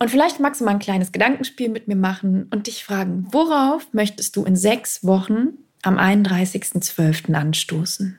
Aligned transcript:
Und 0.00 0.10
vielleicht 0.10 0.40
magst 0.40 0.62
du 0.62 0.64
mal 0.64 0.70
ein 0.70 0.78
kleines 0.78 1.12
Gedankenspiel 1.12 1.68
mit 1.68 1.86
mir 1.86 1.94
machen 1.94 2.48
und 2.50 2.66
dich 2.66 2.84
fragen, 2.84 3.26
worauf 3.32 3.92
möchtest 3.92 4.34
du 4.34 4.44
in 4.44 4.56
sechs 4.56 5.04
Wochen 5.04 5.58
am 5.82 5.98
31.12. 5.98 7.34
anstoßen? 7.34 8.18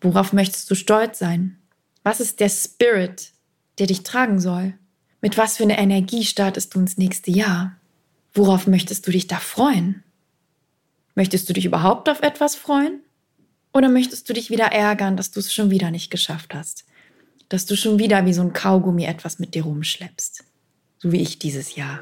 Worauf 0.00 0.32
möchtest 0.32 0.70
du 0.70 0.74
stolz 0.74 1.18
sein? 1.18 1.58
Was 2.02 2.20
ist 2.20 2.40
der 2.40 2.48
Spirit, 2.48 3.32
der 3.78 3.88
dich 3.88 4.04
tragen 4.04 4.40
soll? 4.40 4.72
Mit 5.20 5.36
was 5.36 5.58
für 5.58 5.64
einer 5.64 5.78
Energie 5.78 6.24
startest 6.24 6.74
du 6.74 6.80
ins 6.80 6.96
nächste 6.96 7.30
Jahr? 7.30 7.76
Worauf 8.32 8.66
möchtest 8.66 9.06
du 9.06 9.10
dich 9.10 9.26
da 9.26 9.36
freuen? 9.36 10.02
Möchtest 11.14 11.46
du 11.46 11.52
dich 11.52 11.66
überhaupt 11.66 12.08
auf 12.08 12.22
etwas 12.22 12.54
freuen? 12.54 13.00
Oder 13.74 13.90
möchtest 13.90 14.30
du 14.30 14.32
dich 14.32 14.48
wieder 14.48 14.72
ärgern, 14.72 15.18
dass 15.18 15.30
du 15.30 15.40
es 15.40 15.52
schon 15.52 15.70
wieder 15.70 15.90
nicht 15.90 16.10
geschafft 16.10 16.54
hast? 16.54 16.86
Dass 17.50 17.66
du 17.66 17.76
schon 17.76 17.98
wieder 17.98 18.24
wie 18.24 18.32
so 18.32 18.40
ein 18.40 18.54
Kaugummi 18.54 19.04
etwas 19.04 19.38
mit 19.38 19.54
dir 19.54 19.64
rumschleppst? 19.64 20.47
So 21.00 21.12
wie 21.12 21.22
ich 21.22 21.38
dieses 21.38 21.76
Jahr. 21.76 22.00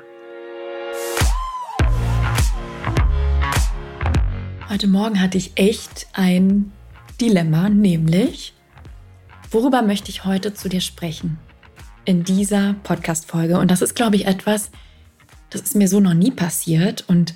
Heute 4.71 4.87
Morgen 4.87 5.21
hatte 5.21 5.37
ich 5.37 5.53
echt 5.57 6.07
ein 6.15 6.73
Dilemma, 7.21 7.69
nämlich, 7.69 8.55
worüber 9.51 9.83
möchte 9.83 10.09
ich 10.09 10.25
heute 10.25 10.55
zu 10.55 10.71
dir 10.71 10.81
sprechen? 10.81 11.39
In 12.07 12.25
dieser 12.25 12.75
Podcast-Folge. 12.85 13.59
Und 13.59 13.71
das 13.71 13.83
ist, 13.83 13.95
glaube 13.97 14.17
ich, 14.17 14.25
etwas, 14.25 14.71
das 15.51 15.61
ist 15.61 15.77
mir 15.77 15.89
so 15.89 16.01
noch 16.01 16.15
nie 16.15 16.31
passiert. 16.31 17.05
Und 17.07 17.35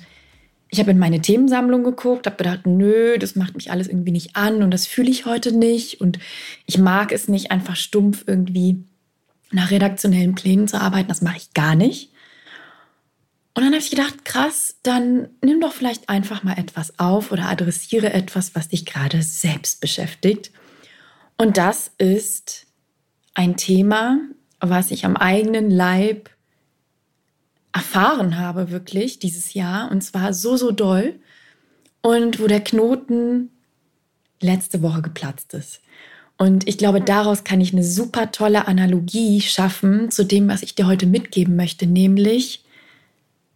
ich 0.69 0.79
habe 0.79 0.89
in 0.89 0.97
meine 0.97 1.21
Themensammlung 1.21 1.83
geguckt, 1.83 2.25
habe 2.25 2.37
gedacht, 2.37 2.65
nö, 2.65 3.19
das 3.19 3.35
macht 3.35 3.53
mich 3.53 3.69
alles 3.69 3.87
irgendwie 3.87 4.13
nicht 4.13 4.35
an 4.35 4.63
und 4.63 4.71
das 4.71 4.87
fühle 4.87 5.11
ich 5.11 5.27
heute 5.27 5.55
nicht. 5.55 6.01
Und 6.01 6.17
ich 6.65 6.79
mag 6.79 7.11
es 7.11 7.27
nicht, 7.27 7.51
einfach 7.51 7.75
stumpf 7.75 8.23
irgendwie 8.25 8.83
nach 9.51 9.71
redaktionellen 9.71 10.35
Plänen 10.35 10.67
zu 10.67 10.79
arbeiten. 10.79 11.09
Das 11.09 11.21
mache 11.21 11.37
ich 11.37 11.53
gar 11.53 11.75
nicht. 11.75 12.11
Und 13.53 13.63
dann 13.63 13.73
habe 13.73 13.83
ich 13.83 13.89
gedacht, 13.89 14.23
krass, 14.23 14.77
dann 14.83 15.29
nimm 15.41 15.59
doch 15.59 15.73
vielleicht 15.73 16.07
einfach 16.09 16.43
mal 16.43 16.57
etwas 16.57 16.97
auf 16.99 17.31
oder 17.31 17.45
adressiere 17.47 18.13
etwas, 18.13 18.55
was 18.55 18.69
dich 18.69 18.85
gerade 18.85 19.21
selbst 19.23 19.81
beschäftigt. 19.81 20.51
Und 21.37 21.57
das 21.57 21.91
ist 21.97 22.67
ein 23.33 23.57
Thema, 23.57 24.19
was 24.59 24.91
ich 24.91 25.05
am 25.05 25.17
eigenen 25.17 25.69
Leib 25.69 26.29
erfahren 27.73 28.37
habe, 28.37 28.71
wirklich 28.71 29.19
dieses 29.19 29.53
Jahr. 29.53 29.91
Und 29.91 30.01
zwar 30.01 30.33
so, 30.33 30.55
so 30.55 30.71
doll. 30.71 31.19
Und 32.01 32.39
wo 32.39 32.47
der 32.47 32.63
Knoten 32.63 33.51
letzte 34.41 34.81
Woche 34.81 35.01
geplatzt 35.01 35.53
ist. 35.53 35.81
Und 36.41 36.67
ich 36.67 36.79
glaube, 36.79 37.01
daraus 37.01 37.43
kann 37.43 37.61
ich 37.61 37.71
eine 37.71 37.83
super 37.83 38.31
tolle 38.31 38.67
Analogie 38.67 39.41
schaffen 39.41 40.09
zu 40.09 40.25
dem, 40.25 40.47
was 40.47 40.63
ich 40.63 40.73
dir 40.73 40.87
heute 40.87 41.05
mitgeben 41.05 41.55
möchte, 41.55 41.85
nämlich 41.85 42.65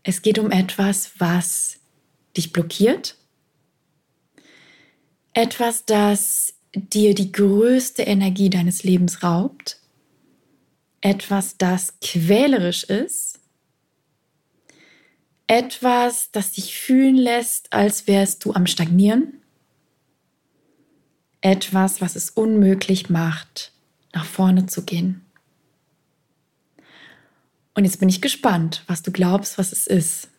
es 0.04 0.22
geht 0.22 0.38
um 0.38 0.52
etwas, 0.52 1.14
was 1.18 1.78
dich 2.38 2.54
blockiert, 2.54 3.16
etwas, 5.34 5.86
das 5.86 6.54
dir 6.76 7.16
die 7.16 7.32
größte 7.32 8.04
Energie 8.04 8.52
deines 8.52 8.84
Lebens 8.84 9.24
raubt, 9.24 9.80
etwas, 11.02 11.58
das 11.58 11.96
quälerisch 12.02 12.84
ist, 12.84 13.40
etwas, 15.48 16.30
das 16.32 16.52
dich 16.52 16.78
fühlen 16.78 17.16
lässt, 17.16 17.74
als 17.74 18.06
wärst 18.06 18.46
du 18.46 18.54
am 18.54 18.68
Stagnieren, 18.68 19.42
etwas, 21.46 22.02
was 22.02 22.16
es 22.16 22.32
unmöglich 22.32 23.12
macht, 23.12 23.72
nach 24.14 24.26
vorne 24.26 24.66
zu 24.66 24.84
gehen. 24.84 25.22
Und 27.76 27.86
jetzt 27.86 28.00
bin 28.00 28.10
ich 28.10 28.20
gespannt, 28.20 28.84
was 28.88 29.04
du 29.04 29.12
glaubst, 29.12 29.60
was 29.60 29.72
es 29.72 29.86
ist. 29.86 30.30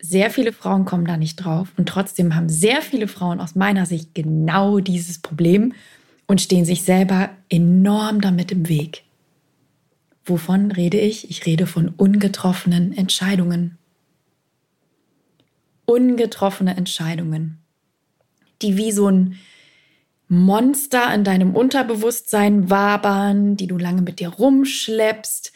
Sehr 0.00 0.30
viele 0.30 0.52
Frauen 0.52 0.84
kommen 0.84 1.06
da 1.06 1.16
nicht 1.16 1.36
drauf 1.36 1.68
und 1.76 1.88
trotzdem 1.88 2.34
haben 2.34 2.48
sehr 2.48 2.82
viele 2.82 3.06
Frauen 3.06 3.40
aus 3.40 3.54
meiner 3.54 3.86
Sicht 3.86 4.12
genau 4.12 4.80
dieses 4.80 5.20
Problem 5.20 5.72
und 6.26 6.40
stehen 6.40 6.64
sich 6.64 6.82
selber 6.82 7.30
enorm 7.48 8.20
damit 8.20 8.50
im 8.50 8.68
Weg. 8.68 9.04
Wovon 10.24 10.72
rede 10.72 10.98
ich? 10.98 11.30
Ich 11.30 11.46
rede 11.46 11.68
von 11.68 11.90
ungetroffenen 11.90 12.92
Entscheidungen. 12.96 13.78
Ungetroffene 15.84 16.76
Entscheidungen, 16.76 17.63
die 18.64 18.76
wie 18.76 18.92
so 18.92 19.08
ein 19.08 19.38
Monster 20.28 21.12
in 21.14 21.22
deinem 21.22 21.54
Unterbewusstsein 21.54 22.70
wabern, 22.70 23.56
die 23.56 23.66
du 23.66 23.76
lange 23.78 24.02
mit 24.02 24.20
dir 24.20 24.30
rumschleppst, 24.30 25.52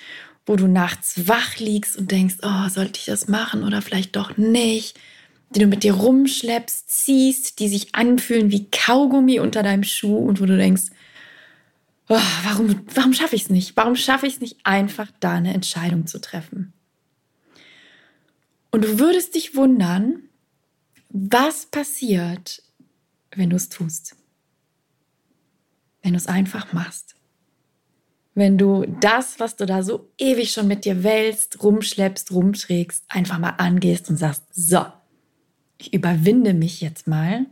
wo 0.47 0.57
du 0.57 0.67
nachts 0.67 1.27
wach 1.27 1.57
liegst 1.57 1.97
und 1.97 2.11
denkst, 2.11 2.37
oh, 2.43 2.69
sollte 2.69 3.01
ich 3.01 3.07
das 3.07 3.29
machen 3.29 3.65
oder 3.65 3.83
vielleicht 3.83 4.17
doch 4.17 4.37
nicht, 4.37 4.99
die 5.51 5.61
du 5.61 5.67
mit 5.67 5.83
dir 5.83 5.95
rumschleppst, 5.95 6.91
ziehst, 6.91 7.59
die 7.59 7.69
sich 7.69 7.95
anfühlen 7.95 8.51
wie 8.51 8.71
Kaugummi 8.71 9.41
unter 9.41 9.63
deinem 9.63 9.85
Schuh 9.85 10.19
und 10.19 10.41
wo 10.41 10.47
du 10.47 10.57
denkst, 10.57 10.91
oh, 12.09 12.21
warum, 12.45 12.81
warum 12.95 13.15
schaffe 13.15 13.37
ich 13.37 13.43
es 13.43 13.51
nicht? 13.51 13.77
Warum 13.77 13.97
schaffe 13.97 14.27
ich 14.27 14.35
es 14.35 14.41
nicht, 14.41 14.59
einfach 14.65 15.09
da 15.21 15.33
eine 15.33 15.55
Entscheidung 15.55 16.07
zu 16.07 16.21
treffen? 16.21 16.73
Und 18.71 18.85
du 18.85 18.99
würdest 18.99 19.35
dich 19.35 19.57
wundern, 19.57 20.23
was 21.09 21.67
passiert, 21.67 22.63
wenn 23.35 23.51
du 23.51 23.57
es 23.57 23.69
tust 23.69 24.17
wenn 26.03 26.13
du 26.13 26.17
es 26.17 26.27
einfach 26.27 26.73
machst. 26.73 27.15
Wenn 28.35 28.57
du 28.57 28.87
das, 29.01 29.41
was 29.41 29.57
du 29.57 29.67
da 29.67 29.83
so 29.83 30.11
ewig 30.17 30.53
schon 30.53 30.69
mit 30.69 30.85
dir 30.85 31.03
wälzt, 31.03 31.63
rumschleppst, 31.63 32.31
rumträgst, 32.31 33.05
einfach 33.09 33.39
mal 33.39 33.55
angehst 33.59 34.09
und 34.09 34.17
sagst, 34.17 34.45
so, 34.53 34.87
ich 35.77 35.93
überwinde 35.93 36.55
mich 36.55 36.81
jetzt 36.81 37.09
mal, 37.09 37.47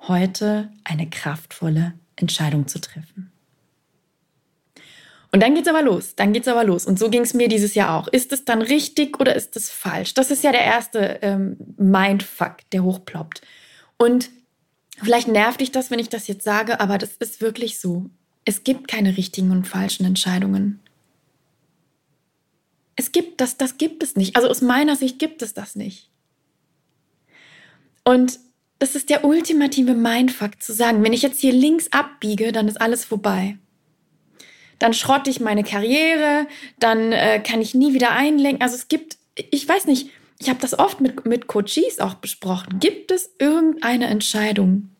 heute 0.00 0.72
eine 0.84 1.08
kraftvolle 1.08 1.94
Entscheidung 2.16 2.66
zu 2.66 2.80
treffen. 2.80 3.30
Und 5.32 5.42
dann 5.42 5.54
geht's 5.54 5.68
aber 5.68 5.82
los, 5.82 6.14
dann 6.16 6.32
geht's 6.32 6.48
aber 6.48 6.64
los. 6.64 6.86
Und 6.86 6.98
so 6.98 7.10
ging 7.10 7.22
es 7.22 7.34
mir 7.34 7.48
dieses 7.48 7.74
Jahr 7.74 7.94
auch. 7.94 8.08
Ist 8.08 8.32
es 8.32 8.44
dann 8.46 8.62
richtig 8.62 9.20
oder 9.20 9.36
ist 9.36 9.54
es 9.54 9.70
falsch? 9.70 10.14
Das 10.14 10.30
ist 10.30 10.42
ja 10.42 10.50
der 10.50 10.64
erste 10.64 11.18
ähm, 11.20 11.56
Mindfuck, 11.76 12.56
der 12.72 12.82
hochploppt. 12.82 13.42
Und 13.98 14.30
Vielleicht 15.02 15.28
nervt 15.28 15.60
dich 15.60 15.72
das, 15.72 15.90
wenn 15.90 15.98
ich 15.98 16.08
das 16.08 16.26
jetzt 16.26 16.44
sage, 16.44 16.80
aber 16.80 16.98
das 16.98 17.16
ist 17.16 17.40
wirklich 17.40 17.78
so. 17.78 18.06
Es 18.44 18.64
gibt 18.64 18.88
keine 18.88 19.16
richtigen 19.16 19.50
und 19.50 19.66
falschen 19.66 20.06
Entscheidungen. 20.06 20.80
Es 22.94 23.12
gibt 23.12 23.40
das, 23.40 23.58
das 23.58 23.76
gibt 23.76 24.02
es 24.02 24.16
nicht. 24.16 24.36
Also 24.36 24.48
aus 24.48 24.62
meiner 24.62 24.96
Sicht 24.96 25.18
gibt 25.18 25.42
es 25.42 25.52
das 25.52 25.76
nicht. 25.76 26.10
Und 28.04 28.38
das 28.78 28.94
ist 28.94 29.10
der 29.10 29.24
ultimative 29.24 29.94
Mindfuck 29.94 30.62
zu 30.62 30.72
sagen, 30.72 31.02
wenn 31.02 31.12
ich 31.12 31.22
jetzt 31.22 31.40
hier 31.40 31.52
links 31.52 31.92
abbiege, 31.92 32.52
dann 32.52 32.68
ist 32.68 32.80
alles 32.80 33.04
vorbei. 33.04 33.58
Dann 34.78 34.94
schrotte 34.94 35.30
ich 35.30 35.40
meine 35.40 35.64
Karriere, 35.64 36.46
dann 36.78 37.12
äh, 37.12 37.40
kann 37.40 37.60
ich 37.60 37.74
nie 37.74 37.94
wieder 37.94 38.12
einlenken. 38.12 38.62
Also 38.62 38.76
es 38.76 38.88
gibt, 38.88 39.16
ich 39.34 39.66
weiß 39.66 39.86
nicht, 39.86 40.10
ich 40.38 40.48
habe 40.48 40.60
das 40.60 40.78
oft 40.78 41.00
mit, 41.00 41.26
mit 41.26 41.46
Coaches 41.46 41.98
auch 41.98 42.14
besprochen. 42.14 42.78
Gibt 42.78 43.10
es 43.10 43.30
irgendeine 43.38 44.06
Entscheidung, 44.06 44.90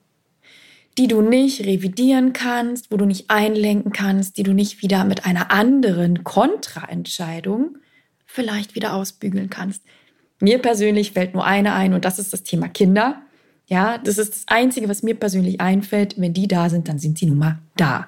die 0.97 1.09
du 1.09 1.21
nicht 1.21 1.61
revidieren 1.61 2.33
kannst, 2.33 2.91
wo 2.91 2.97
du 2.97 3.05
nicht 3.05 3.29
einlenken 3.29 3.93
kannst, 3.93 4.39
die 4.39 4.43
du 4.43 4.53
nicht 4.53 4.83
wieder 4.83 5.05
mit 5.05 5.27
einer 5.27 5.51
anderen 5.51 6.25
Kontraentscheidung 6.25 7.79
vielleicht 8.25 8.75
wieder 8.75 8.95
ausbügeln 8.95 9.51
kannst? 9.51 9.83
Mir 10.41 10.59
persönlich 10.59 11.13
fällt 11.13 11.35
nur 11.35 11.45
eine 11.45 11.75
ein 11.75 11.93
und 11.95 12.05
das 12.05 12.19
ist 12.19 12.33
das 12.33 12.43
Thema 12.43 12.69
Kinder. 12.69 13.23
Ja, 13.67 13.99
das 13.99 14.19
ist 14.19 14.33
das 14.33 14.45
Einzige, 14.47 14.89
was 14.89 15.03
mir 15.03 15.15
persönlich 15.15 15.61
einfällt. 15.61 16.15
Wenn 16.19 16.33
die 16.33 16.47
da 16.49 16.71
sind, 16.71 16.89
dann 16.89 16.99
sind 16.99 17.19
sie 17.19 17.27
nun 17.27 17.39
mal 17.39 17.59
da. 17.77 18.07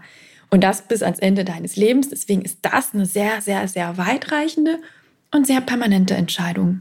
Und 0.51 0.63
das 0.63 0.83
bis 0.83 1.03
ans 1.03 1.19
Ende 1.19 1.45
deines 1.45 1.77
Lebens. 1.77 2.09
Deswegen 2.09 2.43
ist 2.43 2.59
das 2.63 2.95
eine 2.95 3.07
sehr, 3.07 3.43
sehr, 3.43 3.67
sehr 3.69 3.99
weitreichende 3.99 4.79
und 5.31 5.47
sehr 5.47 5.61
permanente 5.61 6.15
Entscheidung. 6.15 6.81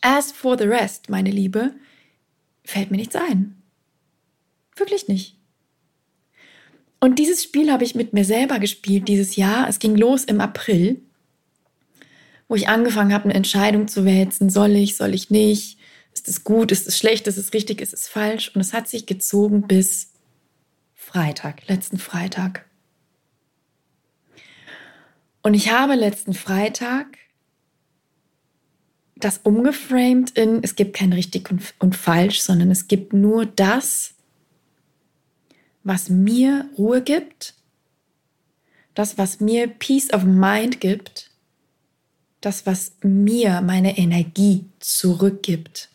As 0.00 0.32
for 0.32 0.56
the 0.58 0.64
rest, 0.64 1.10
meine 1.10 1.30
Liebe, 1.30 1.74
fällt 2.64 2.90
mir 2.90 2.96
nichts 2.96 3.16
ein. 3.16 3.60
Wirklich 4.76 5.08
nicht. 5.08 5.36
Und 7.00 7.18
dieses 7.18 7.42
Spiel 7.42 7.72
habe 7.72 7.84
ich 7.84 7.94
mit 7.94 8.12
mir 8.12 8.24
selber 8.24 8.58
gespielt 8.58 9.08
dieses 9.08 9.36
Jahr. 9.36 9.68
Es 9.68 9.78
ging 9.78 9.96
los 9.96 10.24
im 10.24 10.40
April, 10.40 11.00
wo 12.48 12.54
ich 12.54 12.68
angefangen 12.68 13.12
habe, 13.12 13.24
eine 13.24 13.34
Entscheidung 13.34 13.88
zu 13.88 14.04
wälzen. 14.04 14.50
Soll 14.50 14.72
ich, 14.72 14.96
soll 14.96 15.14
ich 15.14 15.30
nicht? 15.30 15.78
Ist 16.12 16.28
es 16.28 16.44
gut? 16.44 16.72
Ist 16.72 16.86
es 16.86 16.98
schlecht? 16.98 17.26
Ist 17.26 17.38
es 17.38 17.52
richtig? 17.54 17.80
Ist 17.80 17.94
es 17.94 18.08
falsch? 18.08 18.52
Und 18.54 18.60
es 18.60 18.72
hat 18.72 18.88
sich 18.88 19.06
gezogen 19.06 19.66
bis 19.66 20.12
Freitag, 20.94 21.66
letzten 21.68 21.98
Freitag. 21.98 22.66
Und 25.42 25.54
ich 25.54 25.70
habe 25.72 25.94
letzten 25.94 26.34
Freitag 26.34 27.16
das 29.24 29.40
umgeframed 29.42 30.30
in, 30.30 30.62
es 30.62 30.76
gibt 30.76 30.94
kein 30.96 31.12
richtig 31.12 31.50
und, 31.50 31.74
und 31.78 31.96
falsch, 31.96 32.40
sondern 32.40 32.70
es 32.70 32.88
gibt 32.88 33.12
nur 33.12 33.46
das, 33.46 34.14
was 35.82 36.08
mir 36.08 36.68
Ruhe 36.76 37.02
gibt, 37.02 37.54
das, 38.94 39.18
was 39.18 39.40
mir 39.40 39.66
Peace 39.68 40.12
of 40.12 40.24
Mind 40.24 40.80
gibt 40.80 41.30
das, 42.40 42.66
was 42.66 42.92
mir 43.02 43.60
meine 43.60 43.98
Energie 43.98 44.64
zurückgibt. 44.78 45.90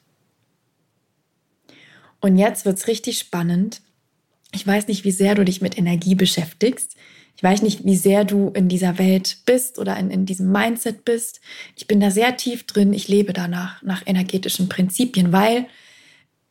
Und 2.22 2.38
jetzt 2.38 2.66
wird 2.66 2.78
es 2.78 2.88
richtig 2.88 3.18
spannend. 3.18 3.82
Ich 4.52 4.66
weiß 4.66 4.88
nicht, 4.88 5.04
wie 5.04 5.12
sehr 5.12 5.36
du 5.36 5.44
dich 5.44 5.62
mit 5.62 5.78
Energie 5.78 6.16
beschäftigst. 6.16 6.96
Ich 7.38 7.44
weiß 7.44 7.62
nicht, 7.62 7.86
wie 7.86 7.98
sehr 7.98 8.24
du 8.24 8.50
in 8.50 8.70
dieser 8.70 8.98
Welt 8.98 9.38
bist 9.46 9.78
oder 9.78 9.98
in, 9.98 10.10
in 10.10 10.26
diesem 10.26 10.52
Mindset 10.52 11.04
bist. 11.04 11.42
Ich 11.76 11.88
bin 11.88 12.00
da 12.00 12.10
sehr 12.10 12.38
tief 12.38 12.66
drin. 12.66 12.94
Ich 12.94 13.08
lebe 13.08 13.34
danach, 13.34 13.82
nach 13.84 14.04
energetischen 14.06 14.70
Prinzipien, 14.70 15.34
weil 15.34 15.68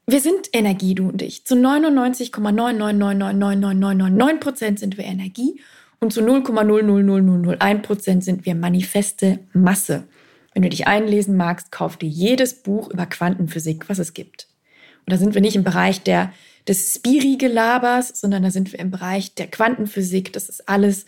wir 0.07 0.21
sind 0.21 0.51
Energie, 0.53 0.95
du 0.95 1.09
und 1.09 1.23
ich. 1.23 1.47
Zu 1.47 1.55
99,9999999 1.55 4.39
Prozent 4.39 4.79
sind 4.79 4.99
wir 4.99 5.05
Energie 5.05 5.59
und 6.01 6.13
zu 6.13 6.21
0,00001 6.21 7.79
Prozent 7.79 8.23
sind 8.23 8.45
wir 8.45 8.55
manifeste 8.55 9.39
Masse. 9.55 10.05
Wenn 10.53 10.63
du 10.63 10.69
dich 10.69 10.87
einlesen 10.87 11.37
magst, 11.37 11.73
kauf 11.73 11.97
dir 11.97 12.11
jedes 12.11 12.63
Buch 12.63 12.91
über 12.91 13.07
Quantenphysik, 13.07 13.89
was 13.89 13.99
es 13.99 14.13
gibt. 14.13 14.49
Und 15.07 15.13
da 15.13 15.17
sind 15.17 15.35
wir 15.35 15.41
nicht 15.41 15.57
im 15.57 15.65
Bereich 15.65 16.03
der 16.03 16.35
des 16.69 16.95
Spiri-Gelabers, 16.95 18.09
sondern 18.21 18.43
da 18.43 18.51
sind 18.51 18.73
wir 18.73 18.79
im 18.79 18.91
Bereich 18.91 19.35
der 19.35 19.47
Quantenphysik. 19.47 20.33
Das 20.33 20.49
ist 20.49 20.69
alles 20.69 21.07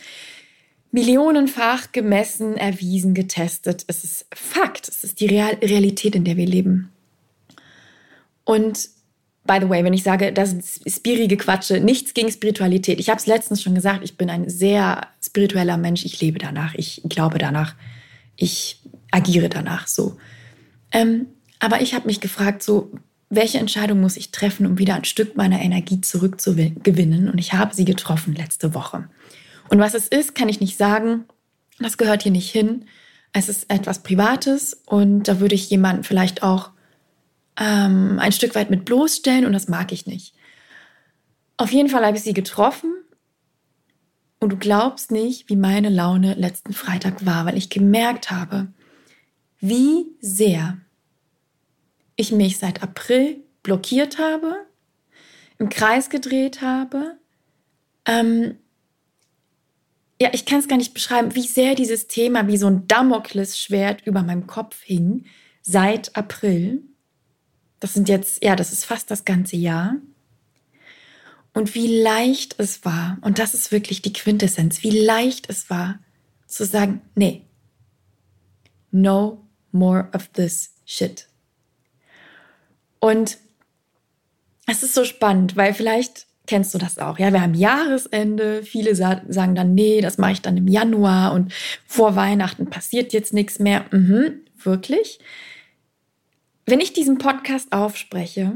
millionenfach 0.91 1.93
gemessen, 1.93 2.57
erwiesen, 2.57 3.15
getestet. 3.15 3.85
Es 3.87 4.05
ist 4.05 4.27
Fakt. 4.35 4.89
Es 4.89 5.05
ist 5.05 5.21
die 5.21 5.27
Real 5.27 5.55
Realität, 5.63 6.15
in 6.15 6.25
der 6.25 6.37
wir 6.37 6.47
leben. 6.47 6.91
Und 8.45 8.89
by 9.47 9.59
the 9.61 9.69
way, 9.69 9.85
wenn 9.85 9.93
ich 9.93 10.03
sage, 10.03 10.33
das 10.33 10.53
ist 10.53 10.97
spirige 10.97 11.37
Quatsche, 11.37 11.81
nichts 11.81 12.15
gegen 12.15 12.31
Spiritualität. 12.31 13.01
Ich 13.01 13.09
habe 13.09 13.19
es 13.19 13.27
letztens 13.27 13.63
schon 13.63 13.75
gesagt, 13.75 14.05
ich 14.05 14.17
bin 14.17 14.31
ein 14.31 14.49
sehr 14.49 15.07
spiritueller 15.23 15.77
Mensch. 15.77 16.05
Ich 16.05 16.21
lebe 16.21 16.39
danach. 16.39 16.75
Ich 16.75 17.03
glaube 17.09 17.39
danach. 17.39 17.75
Ich 18.37 18.81
agiere 19.11 19.49
danach 19.49 19.87
so. 19.87 20.17
Ähm, 20.93 21.27
aber 21.59 21.81
ich 21.81 21.95
habe 21.95 22.07
mich 22.07 22.21
gefragt, 22.21 22.63
so, 22.63 22.93
welche 23.29 23.59
Entscheidung 23.59 24.01
muss 24.01 24.17
ich 24.17 24.31
treffen, 24.31 24.67
um 24.67 24.79
wieder 24.79 24.95
ein 24.95 25.05
Stück 25.05 25.37
meiner 25.37 25.61
Energie 25.61 26.01
zurückzugewinnen? 26.01 27.29
Und 27.29 27.39
ich 27.39 27.53
habe 27.53 27.75
sie 27.75 27.85
getroffen 27.85 28.35
letzte 28.35 28.75
Woche. 28.75 29.09
Und 29.69 29.79
was 29.79 29.95
es 29.95 30.07
ist, 30.07 30.35
kann 30.35 30.49
ich 30.49 30.61
nicht 30.61 30.77
sagen. 30.77 31.25
Das 31.79 31.99
gehört 31.99 32.23
hier 32.23 32.33
nicht 32.33 32.51
hin. 32.51 32.87
Es 33.33 33.49
ist 33.49 33.71
etwas 33.71 34.03
Privates 34.03 34.81
und 34.87 35.25
da 35.25 35.41
würde 35.41 35.55
ich 35.55 35.69
jemanden 35.69 36.05
vielleicht 36.05 36.43
auch 36.43 36.71
ähm, 37.59 38.19
ein 38.19 38.33
Stück 38.33 38.55
weit 38.55 38.71
mit 38.71 38.85
bloßstellen 38.85 39.45
und 39.45 39.53
das 39.53 39.69
mag 39.69 39.93
ich 39.93 40.07
nicht. 40.07 40.35
Auf 41.59 41.73
jeden 41.73 41.89
Fall 41.89 42.07
habe 42.07 42.17
ich 42.17 42.23
sie 42.23 42.33
getroffen 42.33 42.95
und 44.39 44.51
du 44.51 44.57
glaubst 44.57 45.11
nicht, 45.11 45.51
wie 45.51 45.57
meine 45.57 45.91
Laune 45.91 46.35
letzten 46.35 46.73
Freitag 46.73 47.27
war, 47.27 47.45
weil 47.45 47.59
ich 47.59 47.69
gemerkt 47.69 48.31
habe, 48.31 48.69
wie 49.61 50.07
sehr 50.21 50.79
ich 52.17 52.33
mich 52.33 52.59
seit 52.59 52.83
April 52.83 53.43
blockiert 53.63 54.19
habe, 54.19 54.67
im 55.59 55.69
Kreis 55.69 56.11
gedreht 56.11 56.63
habe. 56.63 57.19
Ähm, 58.07 58.57
ja, 60.21 60.31
ich 60.33 60.47
kann 60.47 60.61
es 60.61 60.69
gar 60.69 60.77
nicht 60.77 60.95
beschreiben, 60.95 61.35
wie 61.35 61.47
sehr 61.47 61.75
dieses 61.75 62.09
Thema 62.09 62.47
wie 62.47 62.57
so 62.57 62.67
ein 62.67 62.89
Damoklesschwert 62.89 64.07
über 64.07 64.23
meinem 64.23 64.47
Kopf 64.47 64.83
hing 64.83 65.27
seit 65.63 66.17
April. 66.17 66.83
Das 67.81 67.95
sind 67.95 68.09
jetzt, 68.09 68.43
ja, 68.43 68.57
das 68.57 68.73
ist 68.73 68.85
fast 68.85 69.11
das 69.11 69.25
ganze 69.25 69.57
Jahr. 69.57 69.97
Und 71.53 71.75
wie 71.75 72.03
leicht 72.03 72.59
es 72.59 72.85
war, 72.85 73.19
und 73.23 73.39
das 73.39 73.55
ist 73.55 73.73
wirklich 73.73 74.03
die 74.03 74.13
Quintessenz, 74.13 74.83
wie 74.83 74.91
leicht 74.91 75.49
es 75.49 75.71
war, 75.71 75.99
zu 76.47 76.65
sagen, 76.65 77.03
nee, 77.15 77.47
no 78.91 79.47
more 79.73 80.09
of 80.15 80.29
this 80.29 80.75
shit. 80.85 81.29
Und 83.07 83.39
es 84.67 84.83
ist 84.83 84.95
so 84.95 85.05
spannend, 85.05 85.55
weil 85.55 85.75
vielleicht 85.75 86.27
kennst 86.49 86.75
du 86.75 86.79
das 86.79 86.99
auch. 86.99 87.21
Ja, 87.21 87.33
wir 87.33 87.41
haben 87.41 87.55
Jahresende. 87.55 88.65
Viele 88.65 88.97
sagen 88.97 89.55
dann, 89.55 89.77
nee, 89.77 90.01
das 90.01 90.19
mache 90.19 90.33
ich 90.33 90.43
dann 90.43 90.57
im 90.57 90.67
Januar 90.67 91.33
und 91.33 91.53
vor 91.87 92.17
Weihnachten 92.17 92.69
passiert 92.69 93.13
jetzt 93.13 93.33
nichts 93.33 93.61
mehr. 93.61 93.85
Mhm, 93.93 94.41
wirklich? 94.57 95.21
Wenn 96.65 96.81
ich 96.81 96.95
diesen 96.95 97.19
Podcast 97.19 97.71
aufspreche, 97.71 98.55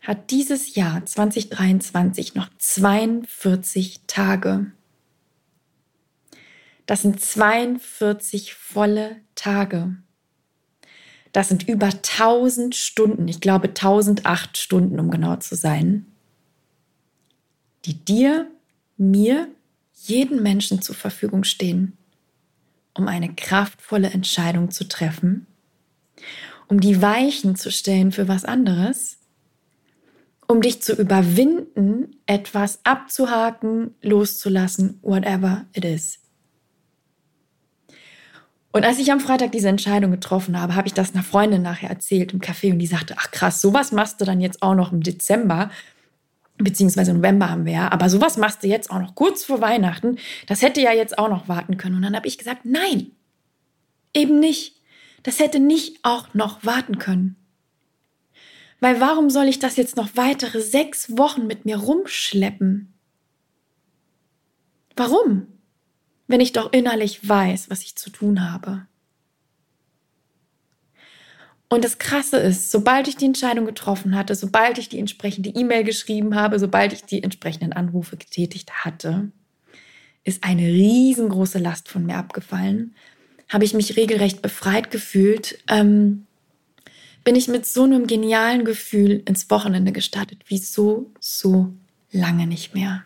hat 0.00 0.32
dieses 0.32 0.74
Jahr 0.74 1.06
2023 1.06 2.34
noch 2.34 2.48
42 2.58 4.00
Tage. 4.08 4.72
Das 6.86 7.02
sind 7.02 7.20
42 7.20 8.52
volle 8.54 9.20
Tage. 9.36 9.94
Das 11.36 11.48
sind 11.48 11.68
über 11.68 11.88
1000 11.88 12.74
Stunden, 12.74 13.28
ich 13.28 13.42
glaube 13.42 13.68
1008 13.68 14.56
Stunden, 14.56 14.98
um 14.98 15.10
genau 15.10 15.36
zu 15.36 15.54
sein, 15.54 16.06
die 17.84 17.92
dir, 17.92 18.50
mir, 18.96 19.46
jeden 19.92 20.42
Menschen 20.42 20.80
zur 20.80 20.94
Verfügung 20.94 21.44
stehen, 21.44 21.98
um 22.94 23.06
eine 23.06 23.34
kraftvolle 23.34 24.08
Entscheidung 24.08 24.70
zu 24.70 24.88
treffen, 24.88 25.46
um 26.68 26.80
die 26.80 27.02
Weichen 27.02 27.54
zu 27.54 27.70
stellen 27.70 28.12
für 28.12 28.28
was 28.28 28.46
anderes, 28.46 29.18
um 30.48 30.62
dich 30.62 30.80
zu 30.80 30.94
überwinden, 30.94 32.16
etwas 32.24 32.80
abzuhaken, 32.82 33.94
loszulassen, 34.00 35.00
whatever 35.02 35.66
it 35.74 35.84
is. 35.84 36.18
Und 38.76 38.84
als 38.84 38.98
ich 38.98 39.10
am 39.10 39.20
Freitag 39.20 39.52
diese 39.52 39.70
Entscheidung 39.70 40.10
getroffen 40.10 40.60
habe, 40.60 40.74
habe 40.74 40.86
ich 40.86 40.92
das 40.92 41.14
einer 41.14 41.22
Freundin 41.22 41.62
nachher 41.62 41.88
erzählt 41.88 42.34
im 42.34 42.40
Café 42.40 42.72
und 42.72 42.78
die 42.78 42.86
sagte, 42.86 43.14
ach 43.16 43.30
krass, 43.30 43.62
sowas 43.62 43.90
machst 43.90 44.20
du 44.20 44.26
dann 44.26 44.38
jetzt 44.38 44.60
auch 44.60 44.74
noch 44.74 44.92
im 44.92 45.02
Dezember, 45.02 45.70
beziehungsweise 46.58 47.14
November 47.14 47.48
haben 47.48 47.64
wir 47.64 47.72
ja, 47.72 47.90
aber 47.90 48.10
sowas 48.10 48.36
machst 48.36 48.62
du 48.62 48.66
jetzt 48.66 48.90
auch 48.90 48.98
noch 49.00 49.14
kurz 49.14 49.44
vor 49.44 49.62
Weihnachten. 49.62 50.18
Das 50.46 50.60
hätte 50.60 50.82
ja 50.82 50.92
jetzt 50.92 51.18
auch 51.18 51.30
noch 51.30 51.48
warten 51.48 51.78
können. 51.78 51.94
Und 51.94 52.02
dann 52.02 52.14
habe 52.14 52.28
ich 52.28 52.36
gesagt, 52.36 52.66
nein, 52.66 53.12
eben 54.12 54.40
nicht. 54.40 54.76
Das 55.22 55.40
hätte 55.40 55.58
nicht 55.58 56.00
auch 56.02 56.34
noch 56.34 56.62
warten 56.62 56.98
können. 56.98 57.36
Weil 58.80 59.00
warum 59.00 59.30
soll 59.30 59.46
ich 59.46 59.58
das 59.58 59.76
jetzt 59.76 59.96
noch 59.96 60.10
weitere 60.16 60.60
sechs 60.60 61.16
Wochen 61.16 61.46
mit 61.46 61.64
mir 61.64 61.78
rumschleppen? 61.78 62.92
Warum? 64.96 65.46
Wenn 66.26 66.40
ich 66.40 66.52
doch 66.52 66.72
innerlich 66.72 67.28
weiß, 67.28 67.70
was 67.70 67.82
ich 67.82 67.96
zu 67.96 68.10
tun 68.10 68.50
habe. 68.50 68.86
Und 71.68 71.84
das 71.84 71.98
Krasse 71.98 72.36
ist, 72.36 72.70
sobald 72.70 73.08
ich 73.08 73.16
die 73.16 73.24
Entscheidung 73.24 73.66
getroffen 73.66 74.14
hatte, 74.14 74.34
sobald 74.34 74.78
ich 74.78 74.88
die 74.88 75.00
entsprechende 75.00 75.50
E-Mail 75.50 75.82
geschrieben 75.82 76.36
habe, 76.36 76.58
sobald 76.58 76.92
ich 76.92 77.04
die 77.04 77.22
entsprechenden 77.22 77.72
Anrufe 77.72 78.16
getätigt 78.16 78.84
hatte, 78.84 79.32
ist 80.22 80.44
eine 80.44 80.62
riesengroße 80.62 81.58
Last 81.58 81.88
von 81.88 82.06
mir 82.06 82.16
abgefallen. 82.16 82.94
Habe 83.48 83.64
ich 83.64 83.74
mich 83.74 83.96
regelrecht 83.96 84.42
befreit 84.42 84.90
gefühlt. 84.90 85.58
Ähm, 85.68 86.26
bin 87.24 87.34
ich 87.34 87.48
mit 87.48 87.66
so 87.66 87.82
einem 87.82 88.06
genialen 88.06 88.64
Gefühl 88.64 89.22
ins 89.26 89.50
Wochenende 89.50 89.90
gestartet, 89.90 90.42
wie 90.46 90.58
so, 90.58 91.10
so 91.18 91.72
lange 92.12 92.46
nicht 92.46 92.74
mehr. 92.74 93.04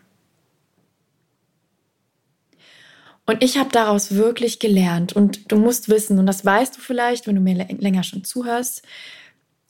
Und 3.31 3.41
ich 3.41 3.57
habe 3.57 3.69
daraus 3.71 4.13
wirklich 4.13 4.59
gelernt. 4.59 5.13
Und 5.13 5.49
du 5.53 5.57
musst 5.57 5.87
wissen, 5.87 6.19
und 6.19 6.25
das 6.25 6.43
weißt 6.43 6.75
du 6.75 6.81
vielleicht, 6.81 7.27
wenn 7.27 7.35
du 7.35 7.41
mir 7.41 7.65
länger 7.79 8.03
schon 8.03 8.25
zuhörst, 8.25 8.81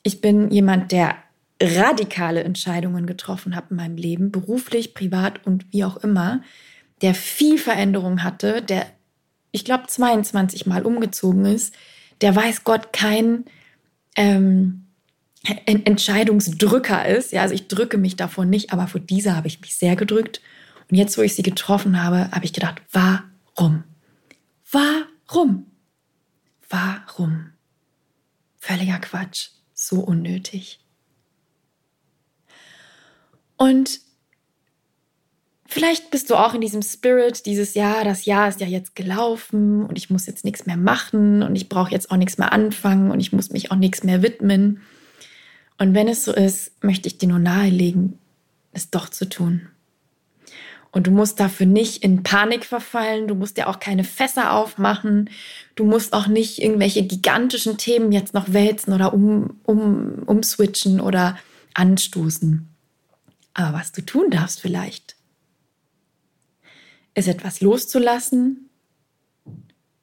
ich 0.02 0.20
bin 0.20 0.50
jemand, 0.50 0.92
der 0.92 1.16
radikale 1.62 2.44
Entscheidungen 2.44 3.06
getroffen 3.06 3.56
hat 3.56 3.66
in 3.70 3.78
meinem 3.78 3.98
Leben, 3.98 4.32
beruflich, 4.32 4.96
privat 4.96 5.46
und 5.46 5.72
wie 5.72 5.84
auch 5.84 5.98
immer, 5.98 6.42
der 7.04 7.14
viel 7.14 7.60
Veränderung 7.60 8.24
hatte, 8.24 8.64
der, 8.64 8.88
ich 9.52 9.64
glaube, 9.64 9.86
22 9.86 10.66
Mal 10.66 10.84
umgezogen 10.84 11.46
ist, 11.46 11.76
der 12.22 12.36
weiß 12.36 12.64
Gott 12.64 12.92
kein 12.94 13.46
ähm, 14.16 14.88
Entscheidungsdrücker 15.68 17.06
ist. 17.06 17.32
Ja, 17.32 17.44
also 17.44 17.54
ich 17.54 17.68
drücke 17.68 18.00
mich 18.00 18.16
davon 18.16 18.50
nicht, 18.50 18.74
aber 18.74 18.88
vor 18.88 19.02
dieser 19.02 19.36
habe 19.36 19.48
ich 19.48 19.62
mich 19.62 19.76
sehr 19.76 19.96
gedrückt. 19.96 20.42
Und 20.90 20.98
jetzt, 20.98 21.16
wo 21.16 21.22
ich 21.22 21.36
sie 21.36 21.44
getroffen 21.44 22.02
habe, 22.04 22.32
habe 22.32 22.46
ich 22.46 22.54
gedacht, 22.54 22.82
war 22.92 23.26
Warum? 23.62 23.84
Warum? 24.72 25.66
Warum? 26.68 27.52
Völliger 28.58 28.98
Quatsch. 28.98 29.50
So 29.76 30.00
unnötig. 30.00 30.80
Und 33.58 34.00
vielleicht 35.68 36.10
bist 36.10 36.32
du 36.32 36.36
auch 36.38 36.56
in 36.56 36.62
diesem 36.62 36.82
Spirit 36.82 37.46
dieses 37.46 37.76
Jahr, 37.76 38.04
das 38.04 38.26
Jahr 38.26 38.50
ist 38.50 38.62
ja 38.62 38.68
jetzt 38.68 38.96
gelaufen 38.96 39.86
und 39.86 39.96
ich 39.96 40.10
muss 40.10 40.26
jetzt 40.26 40.44
nichts 40.44 40.66
mehr 40.66 40.78
machen 40.78 41.44
und 41.44 41.56
ich 41.56 41.70
brauche 41.70 41.92
jetzt 41.92 42.10
auch 42.10 42.18
nichts 42.18 42.40
mehr 42.40 42.54
anfangen 42.54 43.12
und 43.12 43.20
ich 43.20 43.32
muss 43.32 43.52
mich 43.52 43.70
auch 43.70 43.76
nichts 43.76 44.04
mehr 44.04 44.24
widmen. 44.24 44.82
Und 45.78 45.94
wenn 45.94 46.08
es 46.08 46.26
so 46.26 46.34
ist, 46.34 46.84
möchte 46.84 47.08
ich 47.08 47.20
dir 47.20 47.30
nur 47.30 47.38
nahelegen, 47.38 48.18
es 48.72 48.90
doch 48.90 49.08
zu 49.08 49.30
tun. 49.30 49.70
Und 50.92 51.08
du 51.08 51.12
musst 51.12 51.40
dafür 51.40 51.66
nicht 51.66 52.04
in 52.04 52.22
Panik 52.22 52.66
verfallen. 52.66 53.28
Du 53.28 53.36
musst 53.36 53.58
ja 53.58 53.68
auch 53.68 53.80
keine 53.80 54.04
Fässer 54.04 54.54
aufmachen. 54.54 55.30
Du 55.76 55.86
musst 55.86 56.14
auch 56.14 56.28
nicht 56.28 56.62
irgendwelche 56.62 57.04
gigantischen 57.04 57.78
Themen 57.78 58.12
jetzt 58.12 58.34
noch 58.34 58.52
wälzen 58.52 58.94
oder 58.94 59.14
um, 59.14 59.62
um, 59.64 60.24
umswitchen 60.26 61.00
oder 61.00 61.38
anstoßen. 61.74 62.68
Aber 63.54 63.78
was 63.78 63.94
du 63.94 64.02
tun 64.02 64.30
darfst 64.30 64.60
vielleicht, 64.60 65.16
ist 67.14 67.28
etwas 67.28 67.62
loszulassen, 67.62 68.70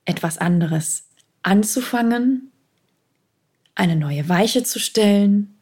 etwas 0.06 0.38
anderes 0.38 1.04
anzufangen, 1.42 2.50
eine 3.74 3.96
neue 3.96 4.28
Weiche 4.28 4.64
zu 4.64 4.78
stellen. 4.78 5.54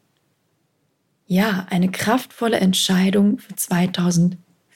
Ja, 1.27 1.67
eine 1.69 1.91
kraftvolle 1.91 2.57
Entscheidung 2.57 3.39
für 3.39 3.55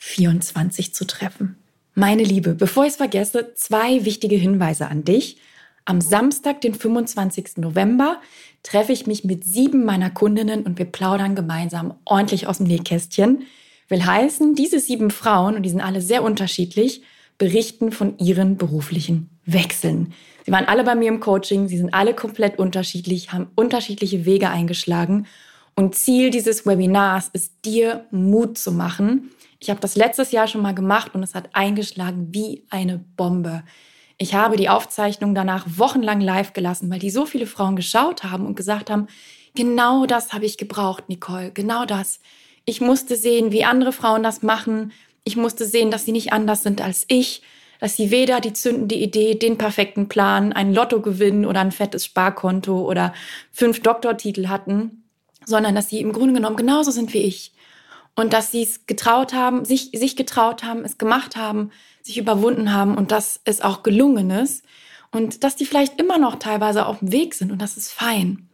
2024 0.01 0.93
zu 0.93 1.05
treffen. 1.05 1.57
Meine 1.93 2.23
Liebe, 2.23 2.55
bevor 2.55 2.85
ich 2.85 2.91
es 2.91 2.95
vergesse, 2.97 3.53
zwei 3.55 4.03
wichtige 4.03 4.35
Hinweise 4.35 4.87
an 4.87 5.03
dich. 5.03 5.37
Am 5.85 6.01
Samstag, 6.01 6.61
den 6.61 6.73
25. 6.73 7.57
November, 7.57 8.19
treffe 8.63 8.93
ich 8.93 9.07
mich 9.07 9.23
mit 9.23 9.43
sieben 9.43 9.85
meiner 9.85 10.09
Kundinnen 10.09 10.63
und 10.63 10.77
wir 10.77 10.85
plaudern 10.85 11.35
gemeinsam 11.35 11.95
ordentlich 12.05 12.47
aus 12.47 12.57
dem 12.57 12.67
Nähkästchen. 12.67 13.43
Will 13.89 14.05
heißen, 14.05 14.55
diese 14.55 14.79
sieben 14.79 15.11
Frauen, 15.11 15.55
und 15.55 15.63
die 15.63 15.69
sind 15.69 15.81
alle 15.81 16.01
sehr 16.01 16.23
unterschiedlich, 16.23 17.03
berichten 17.37 17.91
von 17.91 18.17
ihren 18.19 18.57
beruflichen 18.57 19.29
Wechseln. 19.45 20.13
Sie 20.45 20.51
waren 20.51 20.65
alle 20.65 20.83
bei 20.83 20.95
mir 20.95 21.09
im 21.09 21.19
Coaching, 21.19 21.67
sie 21.67 21.77
sind 21.77 21.93
alle 21.93 22.13
komplett 22.13 22.57
unterschiedlich, 22.57 23.33
haben 23.33 23.47
unterschiedliche 23.55 24.25
Wege 24.25 24.49
eingeschlagen. 24.49 25.27
Und 25.75 25.95
Ziel 25.95 26.29
dieses 26.29 26.65
Webinars 26.65 27.29
ist, 27.33 27.65
dir 27.65 28.05
Mut 28.11 28.57
zu 28.57 28.71
machen. 28.71 29.31
Ich 29.59 29.69
habe 29.69 29.79
das 29.79 29.95
letztes 29.95 30.31
Jahr 30.31 30.47
schon 30.47 30.61
mal 30.61 30.75
gemacht 30.75 31.13
und 31.13 31.23
es 31.23 31.35
hat 31.35 31.49
eingeschlagen 31.53 32.29
wie 32.31 32.65
eine 32.69 32.97
Bombe. 32.97 33.63
Ich 34.17 34.33
habe 34.33 34.55
die 34.57 34.69
Aufzeichnung 34.69 35.33
danach 35.33 35.65
wochenlang 35.77 36.21
live 36.21 36.53
gelassen, 36.53 36.89
weil 36.91 36.99
die 36.99 37.09
so 37.09 37.25
viele 37.25 37.47
Frauen 37.47 37.75
geschaut 37.75 38.23
haben 38.23 38.45
und 38.45 38.55
gesagt 38.55 38.89
haben, 38.89 39.07
genau 39.55 40.05
das 40.05 40.33
habe 40.33 40.45
ich 40.45 40.57
gebraucht, 40.57 41.09
Nicole, 41.09 41.51
genau 41.51 41.85
das. 41.85 42.19
Ich 42.65 42.81
musste 42.81 43.15
sehen, 43.15 43.51
wie 43.51 43.63
andere 43.63 43.91
Frauen 43.91 44.23
das 44.23 44.43
machen. 44.43 44.91
Ich 45.23 45.37
musste 45.37 45.65
sehen, 45.65 45.91
dass 45.91 46.05
sie 46.05 46.11
nicht 46.11 46.33
anders 46.33 46.63
sind 46.63 46.81
als 46.81 47.05
ich, 47.07 47.41
dass 47.79 47.95
sie 47.95 48.11
weder 48.11 48.39
die 48.41 48.53
zündende 48.53 48.95
Idee, 48.95 49.35
den 49.35 49.57
perfekten 49.57 50.07
Plan, 50.07 50.53
ein 50.53 50.73
Lottogewinn 50.73 51.45
oder 51.45 51.61
ein 51.61 51.71
fettes 51.71 52.05
Sparkonto 52.05 52.87
oder 52.87 53.13
fünf 53.51 53.81
Doktortitel 53.81 54.47
hatten, 54.47 55.00
sondern 55.45 55.75
dass 55.75 55.89
sie 55.89 55.99
im 55.99 56.13
Grunde 56.13 56.33
genommen 56.33 56.55
genauso 56.55 56.91
sind 56.91 57.13
wie 57.13 57.23
ich. 57.23 57.53
Und 58.15 58.33
dass 58.33 58.51
sie 58.51 58.63
es 58.63 58.85
getraut 58.87 59.33
haben, 59.33 59.63
sich, 59.63 59.91
sich 59.93 60.15
getraut 60.15 60.63
haben, 60.63 60.83
es 60.83 60.97
gemacht 60.97 61.35
haben, 61.37 61.71
sich 62.01 62.17
überwunden 62.17 62.73
haben 62.73 62.95
und 62.95 63.11
dass 63.11 63.39
es 63.45 63.61
auch 63.61 63.83
gelungen 63.83 64.31
ist 64.31 64.65
und 65.11 65.43
dass 65.43 65.55
die 65.55 65.65
vielleicht 65.65 65.99
immer 65.99 66.17
noch 66.17 66.35
teilweise 66.35 66.85
auf 66.85 66.99
dem 66.99 67.11
Weg 67.11 67.33
sind 67.33 67.51
und 67.51 67.61
das 67.61 67.77
ist 67.77 67.91
fein. 67.91 68.49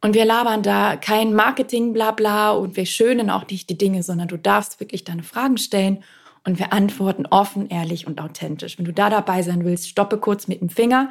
Und 0.00 0.14
wir 0.14 0.24
labern 0.24 0.62
da 0.62 0.96
kein 0.96 1.34
Marketing, 1.34 1.92
bla 1.92 2.12
bla 2.12 2.52
und 2.52 2.76
wir 2.76 2.86
schönen 2.86 3.30
auch 3.30 3.46
nicht 3.48 3.68
die 3.68 3.76
Dinge, 3.76 4.02
sondern 4.02 4.28
du 4.28 4.38
darfst 4.38 4.80
wirklich 4.80 5.04
deine 5.04 5.24
Fragen 5.24 5.58
stellen 5.58 6.04
und 6.44 6.58
wir 6.58 6.72
antworten 6.72 7.26
offen, 7.26 7.68
ehrlich 7.68 8.06
und 8.06 8.20
authentisch. 8.20 8.78
Wenn 8.78 8.84
du 8.84 8.92
da 8.92 9.10
dabei 9.10 9.42
sein 9.42 9.64
willst, 9.64 9.88
stoppe 9.88 10.18
kurz 10.18 10.46
mit 10.46 10.60
dem 10.60 10.70
Finger, 10.70 11.10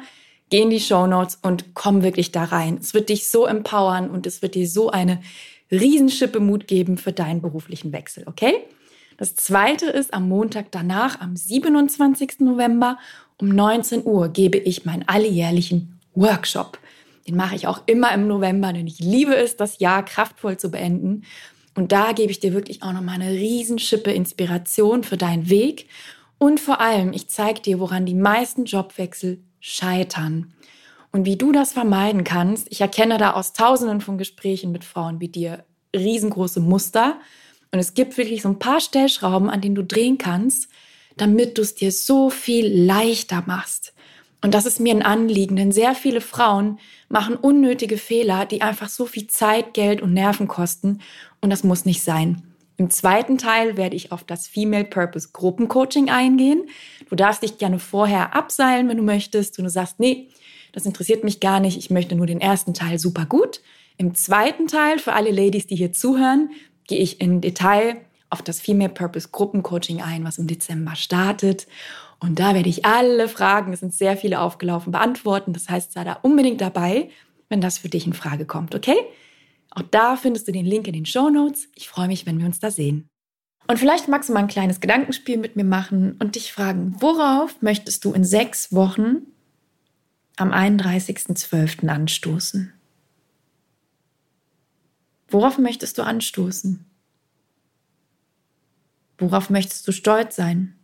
geh 0.50 0.62
in 0.62 0.70
die 0.70 0.80
Show 0.80 1.06
Notes 1.06 1.38
und 1.42 1.74
komm 1.74 2.02
wirklich 2.02 2.32
da 2.32 2.44
rein. 2.44 2.78
Es 2.80 2.94
wird 2.94 3.08
dich 3.08 3.28
so 3.28 3.46
empowern 3.46 4.10
und 4.10 4.26
es 4.26 4.42
wird 4.42 4.54
dir 4.54 4.68
so 4.68 4.90
eine 4.90 5.20
Riesenschippe 5.70 6.40
Mut 6.40 6.66
geben 6.66 6.96
für 6.96 7.12
deinen 7.12 7.42
beruflichen 7.42 7.92
Wechsel, 7.92 8.24
okay? 8.26 8.54
Das 9.18 9.34
zweite 9.34 9.86
ist, 9.86 10.14
am 10.14 10.28
Montag 10.28 10.70
danach, 10.70 11.20
am 11.20 11.36
27. 11.36 12.40
November 12.40 12.98
um 13.38 13.48
19 13.48 14.04
Uhr, 14.04 14.28
gebe 14.28 14.58
ich 14.58 14.84
meinen 14.84 15.06
alljährlichen 15.08 15.98
Workshop. 16.14 16.78
Den 17.26 17.36
mache 17.36 17.56
ich 17.56 17.66
auch 17.66 17.82
immer 17.86 18.12
im 18.14 18.26
November, 18.26 18.72
denn 18.72 18.86
ich 18.86 19.00
liebe 19.00 19.36
es, 19.36 19.56
das 19.56 19.80
Jahr 19.80 20.04
kraftvoll 20.04 20.56
zu 20.56 20.70
beenden. 20.70 21.24
Und 21.74 21.92
da 21.92 22.12
gebe 22.12 22.30
ich 22.30 22.40
dir 22.40 22.54
wirklich 22.54 22.82
auch 22.82 22.92
nochmal 22.92 23.16
eine 23.16 23.32
Riesenschippe 23.32 24.10
Inspiration 24.10 25.04
für 25.04 25.16
deinen 25.16 25.50
Weg. 25.50 25.88
Und 26.38 26.60
vor 26.60 26.80
allem, 26.80 27.12
ich 27.12 27.28
zeige 27.28 27.60
dir, 27.60 27.80
woran 27.80 28.06
die 28.06 28.14
meisten 28.14 28.64
Jobwechsel 28.64 29.42
scheitern. 29.60 30.52
Und 31.10 31.24
wie 31.24 31.36
du 31.36 31.52
das 31.52 31.72
vermeiden 31.72 32.24
kannst. 32.24 32.66
Ich 32.70 32.80
erkenne 32.80 33.18
da 33.18 33.32
aus 33.32 33.52
tausenden 33.52 34.00
von 34.00 34.18
Gesprächen 34.18 34.72
mit 34.72 34.84
Frauen 34.84 35.20
wie 35.20 35.28
dir 35.28 35.64
riesengroße 35.96 36.60
Muster. 36.60 37.18
Und 37.72 37.78
es 37.78 37.94
gibt 37.94 38.18
wirklich 38.18 38.42
so 38.42 38.50
ein 38.50 38.58
paar 38.58 38.80
Stellschrauben, 38.80 39.50
an 39.50 39.60
denen 39.60 39.74
du 39.74 39.84
drehen 39.84 40.18
kannst, 40.18 40.68
damit 41.16 41.58
du 41.58 41.62
es 41.62 41.74
dir 41.74 41.92
so 41.92 42.30
viel 42.30 42.66
leichter 42.66 43.42
machst. 43.46 43.94
Und 44.40 44.54
das 44.54 44.66
ist 44.66 44.78
mir 44.78 44.94
ein 44.94 45.02
Anliegen, 45.02 45.56
denn 45.56 45.72
sehr 45.72 45.94
viele 45.94 46.20
Frauen 46.20 46.78
machen 47.08 47.36
unnötige 47.36 47.98
Fehler, 47.98 48.46
die 48.46 48.62
einfach 48.62 48.88
so 48.88 49.04
viel 49.04 49.26
Zeit, 49.26 49.74
Geld 49.74 50.00
und 50.00 50.12
Nerven 50.12 50.46
kosten. 50.46 51.00
Und 51.40 51.50
das 51.50 51.64
muss 51.64 51.84
nicht 51.84 52.02
sein. 52.02 52.47
Im 52.78 52.90
zweiten 52.90 53.38
Teil 53.38 53.76
werde 53.76 53.96
ich 53.96 54.12
auf 54.12 54.22
das 54.22 54.46
Female 54.46 54.84
Purpose 54.84 55.30
Gruppencoaching 55.32 56.10
eingehen. 56.10 56.68
Du 57.10 57.16
darfst 57.16 57.42
dich 57.42 57.58
gerne 57.58 57.80
vorher 57.80 58.36
abseilen, 58.36 58.88
wenn 58.88 58.96
du 58.96 59.02
möchtest. 59.02 59.58
Und 59.58 59.64
du 59.64 59.70
sagst, 59.70 59.98
nee, 59.98 60.28
das 60.72 60.86
interessiert 60.86 61.24
mich 61.24 61.40
gar 61.40 61.58
nicht. 61.58 61.76
Ich 61.76 61.90
möchte 61.90 62.14
nur 62.14 62.26
den 62.26 62.40
ersten 62.40 62.74
Teil 62.74 63.00
super 63.00 63.26
gut. 63.26 63.60
Im 63.96 64.14
zweiten 64.14 64.68
Teil, 64.68 65.00
für 65.00 65.12
alle 65.12 65.32
Ladies, 65.32 65.66
die 65.66 65.74
hier 65.74 65.92
zuhören, 65.92 66.50
gehe 66.86 67.00
ich 67.00 67.20
in 67.20 67.40
Detail 67.40 68.00
auf 68.30 68.42
das 68.42 68.60
Female 68.60 68.92
Purpose 68.92 69.30
Gruppencoaching 69.32 70.00
ein, 70.00 70.22
was 70.22 70.38
im 70.38 70.46
Dezember 70.46 70.94
startet. 70.94 71.66
Und 72.20 72.38
da 72.38 72.54
werde 72.54 72.68
ich 72.68 72.84
alle 72.84 73.28
Fragen, 73.28 73.72
es 73.72 73.80
sind 73.80 73.92
sehr 73.92 74.16
viele 74.16 74.40
aufgelaufen, 74.40 74.92
beantworten. 74.92 75.52
Das 75.52 75.68
heißt, 75.68 75.90
sei 75.90 76.04
da 76.04 76.12
unbedingt 76.22 76.60
dabei, 76.60 77.10
wenn 77.48 77.60
das 77.60 77.78
für 77.78 77.88
dich 77.88 78.06
in 78.06 78.12
Frage 78.12 78.44
kommt, 78.44 78.76
okay? 78.76 78.98
Auch 79.78 79.82
da 79.82 80.16
findest 80.16 80.48
du 80.48 80.52
den 80.52 80.66
Link 80.66 80.88
in 80.88 80.92
den 80.92 81.06
Show 81.06 81.30
Notes. 81.30 81.68
Ich 81.76 81.88
freue 81.88 82.08
mich, 82.08 82.26
wenn 82.26 82.40
wir 82.40 82.46
uns 82.46 82.58
da 82.58 82.68
sehen. 82.68 83.08
Und 83.68 83.78
vielleicht 83.78 84.08
magst 84.08 84.28
du 84.28 84.32
mal 84.32 84.40
ein 84.40 84.48
kleines 84.48 84.80
Gedankenspiel 84.80 85.36
mit 85.36 85.54
mir 85.54 85.64
machen 85.64 86.16
und 86.18 86.34
dich 86.34 86.52
fragen, 86.52 86.96
worauf 86.98 87.62
möchtest 87.62 88.04
du 88.04 88.12
in 88.12 88.24
sechs 88.24 88.72
Wochen 88.72 89.18
am 90.36 90.52
31.12. 90.52 91.86
anstoßen? 91.86 92.72
Worauf 95.28 95.58
möchtest 95.58 95.96
du 95.98 96.02
anstoßen? 96.02 96.84
Worauf 99.18 99.48
möchtest 99.48 99.86
du 99.86 99.92
stolz 99.92 100.34
sein? 100.34 100.76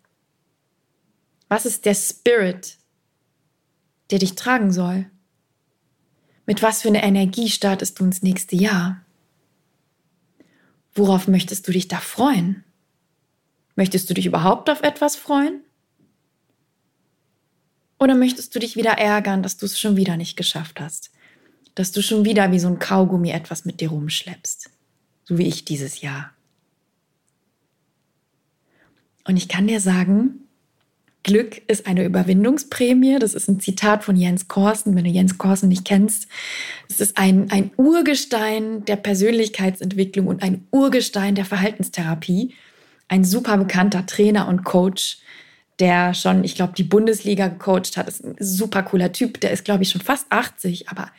Was 1.49 1.67
ist 1.67 1.85
der 1.85 1.95
Spirit, 1.95 2.79
der 4.13 4.21
dich 4.21 4.37
tragen 4.37 4.71
soll? 4.71 5.11
Mit 6.47 6.63
was 6.63 6.83
für 6.83 6.89
einer 6.89 7.03
Energie 7.03 7.49
startest 7.49 7.99
du 7.99 8.05
ins 8.05 8.23
nächste 8.23 8.57
Jahr? 8.57 9.01
Worauf 10.95 11.27
möchtest 11.27 11.67
du 11.67 11.73
dich 11.73 11.89
da 11.89 11.99
freuen? 11.99 12.65
Möchtest 13.77 14.09
du 14.09 14.15
dich 14.15 14.27
überhaupt 14.27 14.71
auf 14.71 14.83
etwas 14.83 15.17
freuen? 15.17 15.61
Oder 17.99 18.15
möchtest 18.15 18.55
du 18.55 18.59
dich 18.59 18.77
wieder 18.77 18.93
ärgern, 18.93 19.43
dass 19.43 19.57
du 19.57 19.67
es 19.67 19.79
schon 19.79 19.97
wieder 19.97 20.17
nicht 20.17 20.37
geschafft 20.37 20.81
hast? 20.81 21.11
dass 21.75 21.93
du 21.93 22.03
schon 22.03 22.25
wieder 22.25 22.53
wie 22.53 22.59
so 22.59 22.69
ein 22.69 22.79
Kaugummi 22.79 23.31
etwas 23.31 23.65
mit 23.65 23.81
dir 23.81 23.91
rumschleppst. 23.91 24.71
So 25.25 25.39
wie 25.39 25.47
ich 25.47 25.65
dieses 25.65 26.01
Jahr. 26.01 26.33
Und 29.27 29.37
ich 29.37 29.49
kann 29.49 29.67
dir 29.67 29.81
sagen, 29.81 30.44
Glück 31.25 31.63
ist 31.67 31.87
eine 31.87 32.05
Überwindungsprämie. 32.05 33.19
Das 33.19 33.35
ist 33.35 33.49
ein 33.49 33.59
Zitat 33.59 34.05
von 34.05 34.15
Jens 34.15 34.47
Korsen. 34.47 34.95
Wenn 34.95 35.05
du 35.05 35.11
Jens 35.11 35.37
Korsen 35.39 35.69
nicht 35.69 35.85
kennst, 35.85 36.29
es 36.89 37.01
ist 37.01 37.19
ein, 37.19 37.51
ein 37.51 37.73
Urgestein 37.77 38.85
der 38.85 38.97
Persönlichkeitsentwicklung 38.97 40.29
und 40.29 40.43
ein 40.43 40.69
Urgestein 40.71 41.35
der 41.35 41.45
Verhaltenstherapie. 41.45 42.55
Ein 43.09 43.25
super 43.25 43.57
bekannter 43.59 44.07
Trainer 44.07 44.47
und 44.49 44.65
Coach, 44.65 45.19
der 45.81 46.15
schon, 46.15 46.45
ich 46.45 46.55
glaube, 46.55 46.75
die 46.77 46.85
Bundesliga 46.85 47.49
gecoacht 47.49 47.97
hat. 47.97 48.07
Das 48.07 48.21
ist 48.21 48.25
ein 48.25 48.37
super 48.39 48.83
cooler 48.83 49.11
Typ. 49.13 49.41
Der 49.41 49.51
ist, 49.51 49.65
glaube 49.65 49.83
ich, 49.83 49.91
schon 49.91 50.03
fast 50.03 50.27
80, 50.31 50.89
aber 50.89 51.11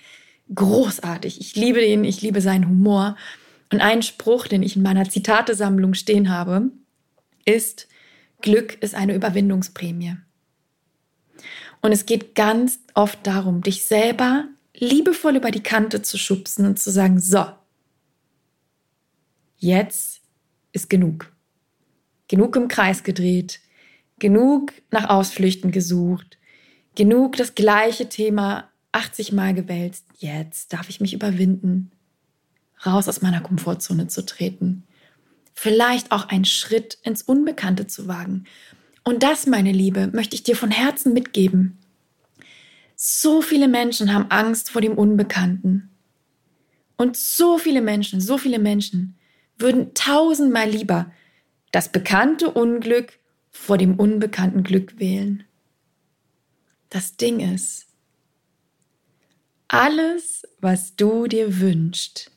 großartig. 0.53 1.41
Ich 1.41 1.55
liebe 1.55 1.83
ihn, 1.83 2.03
ich 2.03 2.21
liebe 2.21 2.41
seinen 2.41 2.67
Humor. 2.67 3.17
Und 3.71 3.81
ein 3.81 4.03
Spruch, 4.03 4.47
den 4.47 4.63
ich 4.63 4.75
in 4.75 4.83
meiner 4.83 5.09
Zitatesammlung 5.09 5.95
stehen 5.95 6.29
habe, 6.29 6.69
ist, 7.45 7.87
Glück 8.45 8.81
ist 8.81 8.93
eine 8.93 9.15
Überwindungsprämie. 9.15 10.17
Und 11.81 11.91
es 11.91 12.05
geht 12.05 12.35
ganz 12.35 12.79
oft 12.93 13.25
darum, 13.25 13.61
dich 13.61 13.85
selber 13.85 14.45
liebevoll 14.75 15.35
über 15.35 15.49
die 15.49 15.63
Kante 15.63 16.03
zu 16.03 16.19
schubsen 16.19 16.67
und 16.67 16.79
zu 16.79 16.91
sagen, 16.91 17.19
so, 17.19 17.43
jetzt 19.57 20.21
ist 20.73 20.91
genug. 20.91 21.33
Genug 22.27 22.55
im 22.55 22.67
Kreis 22.67 23.03
gedreht, 23.03 23.61
genug 24.19 24.73
nach 24.91 25.09
Ausflüchten 25.09 25.71
gesucht, 25.71 26.37
genug 26.93 27.37
das 27.37 27.55
gleiche 27.55 28.09
Thema 28.09 28.69
80 28.91 29.31
Mal 29.31 29.55
gewälzt. 29.55 30.05
Jetzt 30.19 30.71
darf 30.71 30.89
ich 30.89 31.01
mich 31.01 31.15
überwinden, 31.15 31.91
raus 32.85 33.07
aus 33.07 33.23
meiner 33.23 33.41
Komfortzone 33.41 34.07
zu 34.07 34.23
treten. 34.23 34.84
Vielleicht 35.55 36.11
auch 36.11 36.27
einen 36.27 36.45
Schritt 36.45 36.99
ins 37.03 37.23
Unbekannte 37.23 37.87
zu 37.87 38.07
wagen. 38.07 38.45
Und 39.03 39.23
das, 39.23 39.47
meine 39.47 39.71
Liebe, 39.71 40.07
möchte 40.13 40.35
ich 40.35 40.43
dir 40.43 40.55
von 40.55 40.69
Herzen 40.69 41.13
mitgeben. 41.13 41.77
So 42.95 43.41
viele 43.41 43.67
Menschen 43.67 44.13
haben 44.13 44.29
Angst 44.29 44.69
vor 44.69 44.81
dem 44.81 44.97
Unbekannten. 44.97 45.89
Und 46.97 47.17
so 47.17 47.57
viele 47.57 47.81
Menschen, 47.81 48.21
so 48.21 48.37
viele 48.37 48.59
Menschen 48.59 49.17
würden 49.57 49.93
tausendmal 49.93 50.69
lieber 50.69 51.11
das 51.71 51.91
bekannte 51.91 52.51
Unglück 52.51 53.19
vor 53.51 53.77
dem 53.77 53.99
unbekannten 53.99 54.63
Glück 54.63 54.99
wählen. 54.99 55.43
Das 56.89 57.17
Ding 57.17 57.39
ist, 57.39 57.87
alles, 59.67 60.47
was 60.59 60.95
du 60.95 61.27
dir 61.27 61.59
wünschst, 61.59 62.31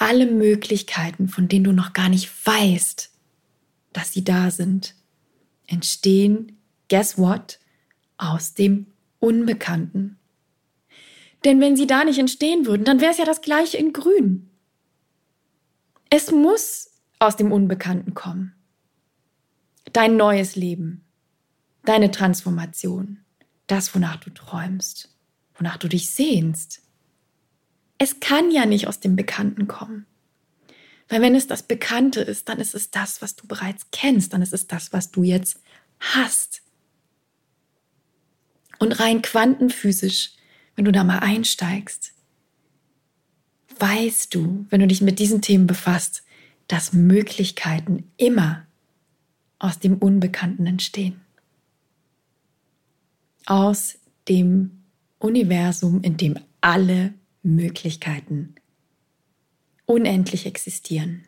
alle 0.00 0.26
Möglichkeiten, 0.26 1.28
von 1.28 1.46
denen 1.46 1.64
du 1.64 1.72
noch 1.72 1.92
gar 1.92 2.08
nicht 2.08 2.30
weißt, 2.46 3.10
dass 3.92 4.12
sie 4.12 4.24
da 4.24 4.50
sind, 4.50 4.94
entstehen, 5.66 6.58
guess 6.88 7.18
what, 7.18 7.60
aus 8.16 8.54
dem 8.54 8.86
Unbekannten. 9.18 10.18
Denn 11.44 11.60
wenn 11.60 11.76
sie 11.76 11.86
da 11.86 12.04
nicht 12.04 12.18
entstehen 12.18 12.64
würden, 12.64 12.84
dann 12.84 13.00
wäre 13.00 13.12
es 13.12 13.18
ja 13.18 13.26
das 13.26 13.42
gleiche 13.42 13.76
in 13.76 13.92
Grün. 13.92 14.48
Es 16.08 16.30
muss 16.30 16.90
aus 17.18 17.36
dem 17.36 17.52
Unbekannten 17.52 18.14
kommen. 18.14 18.54
Dein 19.92 20.16
neues 20.16 20.56
Leben, 20.56 21.04
deine 21.84 22.10
Transformation, 22.10 23.18
das, 23.66 23.94
wonach 23.94 24.16
du 24.16 24.30
träumst, 24.30 25.14
wonach 25.56 25.76
du 25.76 25.88
dich 25.88 26.10
sehnst. 26.10 26.82
Es 28.02 28.18
kann 28.18 28.50
ja 28.50 28.64
nicht 28.64 28.88
aus 28.88 28.98
dem 28.98 29.14
Bekannten 29.14 29.68
kommen. 29.68 30.06
Weil 31.10 31.20
wenn 31.20 31.34
es 31.34 31.46
das 31.46 31.62
Bekannte 31.62 32.22
ist, 32.22 32.48
dann 32.48 32.58
ist 32.58 32.74
es 32.74 32.90
das, 32.90 33.20
was 33.20 33.36
du 33.36 33.46
bereits 33.46 33.88
kennst, 33.92 34.32
dann 34.32 34.40
ist 34.40 34.54
es 34.54 34.66
das, 34.66 34.94
was 34.94 35.10
du 35.10 35.22
jetzt 35.22 35.60
hast. 35.98 36.62
Und 38.78 38.98
rein 38.98 39.20
quantenphysisch, 39.20 40.32
wenn 40.76 40.86
du 40.86 40.92
da 40.92 41.04
mal 41.04 41.18
einsteigst, 41.18 42.14
weißt 43.78 44.34
du, 44.34 44.64
wenn 44.70 44.80
du 44.80 44.86
dich 44.86 45.02
mit 45.02 45.18
diesen 45.18 45.42
Themen 45.42 45.66
befasst, 45.66 46.22
dass 46.68 46.94
Möglichkeiten 46.94 48.10
immer 48.16 48.66
aus 49.58 49.78
dem 49.78 49.98
Unbekannten 49.98 50.64
entstehen. 50.64 51.20
Aus 53.44 53.98
dem 54.26 54.84
Universum, 55.18 56.00
in 56.00 56.16
dem 56.16 56.38
alle 56.62 57.12
Möglichkeiten 57.42 58.54
unendlich 59.86 60.46
existieren. 60.46 61.26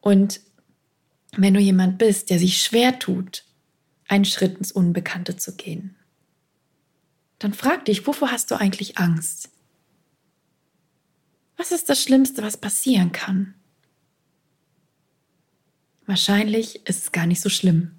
Und 0.00 0.40
wenn 1.32 1.54
du 1.54 1.60
jemand 1.60 1.98
bist, 1.98 2.30
der 2.30 2.38
sich 2.38 2.62
schwer 2.62 2.98
tut, 2.98 3.44
einen 4.08 4.24
Schritt 4.24 4.58
ins 4.58 4.72
Unbekannte 4.72 5.36
zu 5.36 5.56
gehen, 5.56 5.96
dann 7.38 7.54
frag 7.54 7.84
dich, 7.84 8.06
wovor 8.06 8.30
hast 8.30 8.50
du 8.50 8.54
eigentlich 8.54 8.98
Angst? 8.98 9.50
Was 11.56 11.72
ist 11.72 11.88
das 11.88 12.02
Schlimmste, 12.02 12.42
was 12.42 12.56
passieren 12.56 13.12
kann? 13.12 13.54
Wahrscheinlich 16.06 16.86
ist 16.86 17.04
es 17.04 17.12
gar 17.12 17.26
nicht 17.26 17.40
so 17.40 17.48
schlimm. 17.48 17.95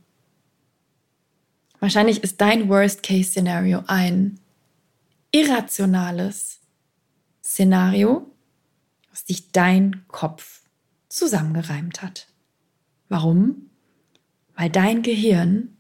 Wahrscheinlich 1.80 2.24
ist 2.24 2.42
dein 2.42 2.70
Worst-Case-Szenario 2.70 3.84
ein 3.88 4.40
irrationales 5.32 6.60
Szenario, 7.44 8.32
was 9.10 9.26
dich 9.26 9.52
dein 9.52 10.06
Kopf 10.08 10.64
zusammengereimt 11.10 12.02
hat. 12.02 12.28
Warum? 13.10 13.70
Weil 14.56 14.70
dein 14.70 15.04
Gehirn 15.04 15.78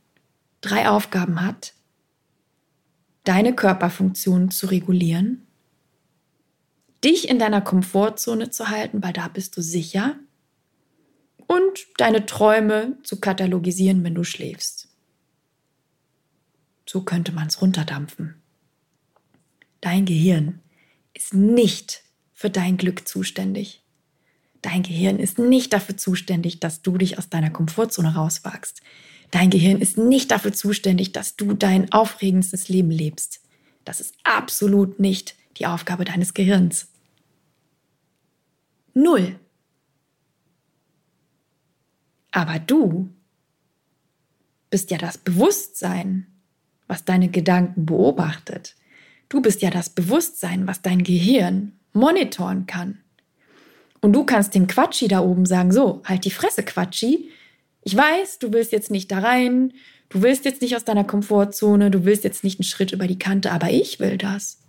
drei 0.62 0.90
Aufgaben 0.90 1.42
hat, 1.42 1.74
deine 3.24 3.54
Körperfunktion 3.56 4.52
zu 4.52 4.68
regulieren, 4.68 5.48
dich 7.04 7.28
in 7.28 7.40
deiner 7.40 7.62
Komfortzone 7.62 8.50
zu 8.50 8.70
halten, 8.70 9.04
weil 9.04 9.14
da 9.14 9.28
bist 9.28 9.58
du 9.58 9.62
sicher, 9.62 10.16
und 11.48 11.88
deine 11.98 12.26
Träume 12.26 12.98
zu 13.04 13.20
katalogisieren, 13.20 14.04
wenn 14.04 14.16
du 14.16 14.24
schläfst. 14.24 14.87
So 16.88 17.02
könnte 17.02 17.34
man 17.34 17.48
es 17.48 17.62
runterdampfen. 17.62 18.36
Dein 19.82 20.06
Gehirn 20.06 20.62
ist 21.14 21.34
nicht 21.34 22.04
für 22.34 22.50
dein 22.50 22.78
Glück 22.78 23.08
zuständig. 23.08 23.84
Dein 24.62 24.84
Gehirn 24.84 25.20
ist 25.20 25.38
nicht 25.38 25.74
dafür 25.74 25.98
zuständig, 25.98 26.60
dass 26.60 26.82
du 26.82 26.98
dich 26.98 27.18
aus 27.18 27.30
deiner 27.30 27.50
Komfortzone 27.50 28.16
rauswagst. 28.16 28.82
Dein 29.32 29.50
Gehirn 29.50 29.82
ist 29.82 29.98
nicht 29.98 30.32
dafür 30.32 30.54
zuständig, 30.54 31.12
dass 31.12 31.36
du 31.36 31.54
dein 31.54 31.92
aufregendstes 31.92 32.70
Leben 32.70 32.92
lebst. 32.92 33.42
Das 33.84 34.00
ist 34.00 34.16
absolut 34.24 35.00
nicht 35.00 35.36
die 35.58 35.68
Aufgabe 35.68 36.06
deines 36.06 36.34
Gehirns. 36.34 36.88
Null. 38.94 39.40
Aber 42.32 42.60
du 42.60 43.10
bist 44.70 44.92
ja 44.92 44.98
das 44.98 45.18
Bewusstsein, 45.18 46.28
was 46.88 47.06
deine 47.06 47.30
Gedanken 47.30 47.86
beobachtet. 47.86 48.76
Du 49.30 49.42
bist 49.42 49.62
ja 49.62 49.70
das 49.70 49.90
Bewusstsein, 49.90 50.68
was 50.68 50.82
dein 50.82 51.04
Gehirn 51.04 51.74
monitoren 51.94 52.66
kann. 52.66 53.00
Und 54.00 54.14
du 54.14 54.24
kannst 54.24 54.56
dem 54.56 54.68
Quatschi 54.68 55.08
da 55.08 55.20
oben 55.20 55.46
sagen, 55.46 55.72
so, 55.72 56.02
halt 56.06 56.24
die 56.26 56.32
Fresse, 56.32 56.64
Quatschi. 56.64 57.30
Ich 57.84 57.96
weiß, 57.96 58.40
du 58.40 58.54
willst 58.54 58.72
jetzt 58.72 58.92
nicht 58.92 59.12
da 59.12 59.20
rein, 59.20 59.74
du 60.10 60.22
willst 60.22 60.46
jetzt 60.46 60.62
nicht 60.62 60.76
aus 60.76 60.86
deiner 60.86 61.04
Komfortzone, 61.04 61.92
du 61.92 62.06
willst 62.06 62.24
jetzt 62.24 62.44
nicht 62.44 62.60
einen 62.60 62.66
Schritt 62.66 62.92
über 62.92 63.08
die 63.08 63.20
Kante, 63.20 63.52
aber 63.52 63.70
ich 63.70 64.00
will 64.00 64.18
das. 64.18 64.60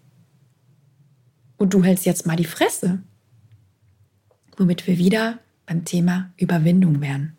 Und 1.57 1.75
du 1.75 1.85
hältst 1.85 2.07
jetzt 2.07 2.27
mal 2.27 2.37
die 2.37 2.45
Fresse. 2.45 3.03
Womit 4.57 4.87
wir 4.87 4.99
wieder 4.99 5.39
beim 5.67 5.85
Thema 5.85 6.33
Überwindung 6.37 7.01
wären. 7.01 7.38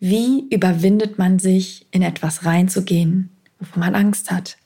Wie 0.00 0.48
überwindet 0.48 1.18
man 1.18 1.38
sich, 1.38 1.86
in 1.90 2.00
etwas 2.00 2.46
reinzugehen, 2.46 3.28
wovon 3.58 3.80
man 3.80 3.94
Angst 3.94 4.30
hat? 4.30 4.56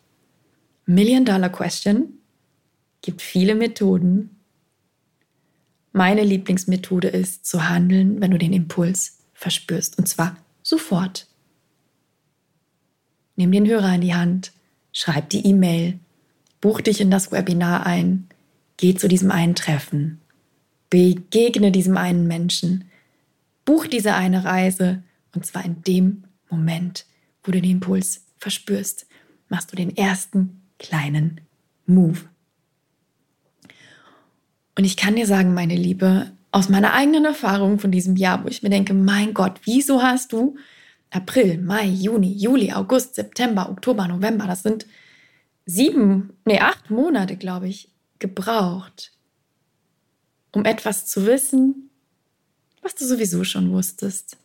Million 0.86 1.24
Dollar 1.24 1.50
Question. 1.50 2.20
Gibt 3.02 3.20
viele 3.20 3.56
Methoden. 3.56 4.30
Meine 5.92 6.22
Lieblingsmethode 6.22 7.08
ist 7.08 7.46
zu 7.46 7.68
handeln, 7.68 8.20
wenn 8.20 8.30
du 8.30 8.38
den 8.38 8.52
Impuls 8.52 9.18
verspürst. 9.34 9.98
Und 9.98 10.06
zwar 10.06 10.36
sofort. 10.62 11.26
Nimm 13.34 13.50
den 13.50 13.66
Hörer 13.66 13.96
in 13.96 14.00
die 14.02 14.14
Hand, 14.14 14.52
schreib 14.92 15.30
die 15.30 15.44
E-Mail, 15.44 15.98
buch 16.60 16.80
dich 16.80 17.00
in 17.00 17.10
das 17.10 17.32
Webinar 17.32 17.84
ein, 17.84 18.28
geh 18.76 18.94
zu 18.94 19.08
diesem 19.08 19.32
einen 19.32 19.56
Treffen, 19.56 20.20
begegne 20.90 21.72
diesem 21.72 21.96
einen 21.96 22.28
Menschen, 22.28 22.84
buch 23.64 23.88
diese 23.88 24.14
eine 24.14 24.44
Reise 24.44 25.02
und 25.34 25.46
zwar 25.46 25.64
in 25.64 25.82
dem 25.82 26.24
Moment, 26.50 27.06
wo 27.42 27.52
du 27.52 27.60
den 27.60 27.70
Impuls 27.70 28.24
verspürst, 28.38 29.06
machst 29.48 29.72
du 29.72 29.76
den 29.76 29.96
ersten 29.96 30.62
kleinen 30.78 31.40
Move. 31.86 32.20
Und 34.76 34.84
ich 34.84 34.96
kann 34.96 35.16
dir 35.16 35.26
sagen, 35.26 35.54
meine 35.54 35.76
Liebe, 35.76 36.32
aus 36.50 36.68
meiner 36.68 36.92
eigenen 36.92 37.24
Erfahrung 37.24 37.78
von 37.78 37.90
diesem 37.90 38.16
Jahr, 38.16 38.44
wo 38.44 38.48
ich 38.48 38.62
mir 38.62 38.70
denke, 38.70 38.94
mein 38.94 39.34
Gott, 39.34 39.60
wieso 39.64 40.02
hast 40.02 40.32
du 40.32 40.56
April, 41.10 41.58
Mai, 41.58 41.86
Juni, 41.86 42.32
Juli, 42.32 42.72
August, 42.72 43.14
September, 43.14 43.68
Oktober, 43.70 44.08
November, 44.08 44.46
das 44.46 44.62
sind 44.62 44.86
sieben, 45.66 46.36
nee, 46.44 46.60
acht 46.60 46.90
Monate, 46.90 47.36
glaube 47.36 47.68
ich, 47.68 47.88
gebraucht, 48.18 49.12
um 50.52 50.64
etwas 50.64 51.06
zu 51.06 51.26
wissen, 51.26 51.90
was 52.82 52.94
du 52.94 53.04
sowieso 53.04 53.44
schon 53.44 53.70
wusstest. 53.72 54.36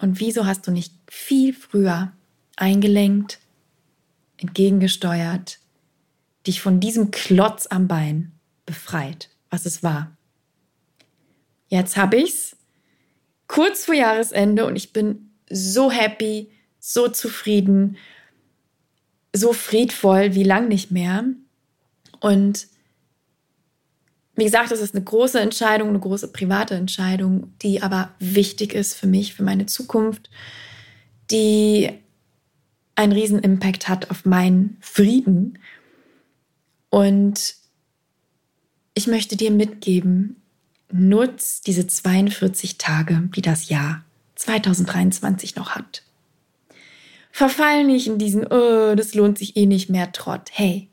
Und 0.00 0.20
wieso 0.20 0.46
hast 0.46 0.66
du 0.66 0.70
nicht 0.70 0.94
viel 1.10 1.52
früher 1.52 2.12
eingelenkt, 2.56 3.40
entgegengesteuert, 4.38 5.58
dich 6.46 6.60
von 6.60 6.80
diesem 6.80 7.10
Klotz 7.10 7.66
am 7.66 7.88
Bein 7.88 8.32
befreit, 8.64 9.28
was 9.50 9.66
es 9.66 9.82
war? 9.82 10.16
Jetzt 11.68 11.96
habe 11.96 12.16
ich's 12.16 12.56
kurz 13.48 13.84
vor 13.84 13.94
Jahresende 13.94 14.66
und 14.66 14.76
ich 14.76 14.92
bin 14.92 15.30
so 15.50 15.90
happy, 15.90 16.50
so 16.78 17.08
zufrieden, 17.08 17.96
so 19.34 19.52
friedvoll 19.52 20.34
wie 20.34 20.44
lang 20.44 20.68
nicht 20.68 20.90
mehr. 20.90 21.24
Und 22.20 22.68
wie 24.38 24.44
gesagt, 24.44 24.70
das 24.70 24.80
ist 24.80 24.94
eine 24.94 25.02
große 25.02 25.40
Entscheidung, 25.40 25.88
eine 25.88 25.98
große 25.98 26.28
private 26.28 26.76
Entscheidung, 26.76 27.52
die 27.60 27.82
aber 27.82 28.14
wichtig 28.20 28.72
ist 28.72 28.94
für 28.94 29.08
mich, 29.08 29.34
für 29.34 29.42
meine 29.42 29.66
Zukunft, 29.66 30.30
die 31.28 31.90
einen 32.94 33.12
riesen 33.12 33.40
Impact 33.40 33.88
hat 33.88 34.12
auf 34.12 34.24
meinen 34.24 34.76
Frieden. 34.80 35.58
Und 36.88 37.56
ich 38.94 39.08
möchte 39.08 39.34
dir 39.34 39.50
mitgeben, 39.50 40.36
nutz 40.92 41.60
diese 41.60 41.88
42 41.88 42.78
Tage, 42.78 43.28
die 43.34 43.42
das 43.42 43.68
Jahr 43.68 44.04
2023 44.36 45.56
noch 45.56 45.70
hat. 45.70 46.04
Verfall 47.32 47.82
nicht 47.82 48.06
in 48.06 48.18
diesen, 48.18 48.46
oh, 48.46 48.94
das 48.94 49.14
lohnt 49.14 49.38
sich 49.38 49.56
eh 49.56 49.66
nicht 49.66 49.90
mehr 49.90 50.12
Trott. 50.12 50.50
Hey, 50.52 50.88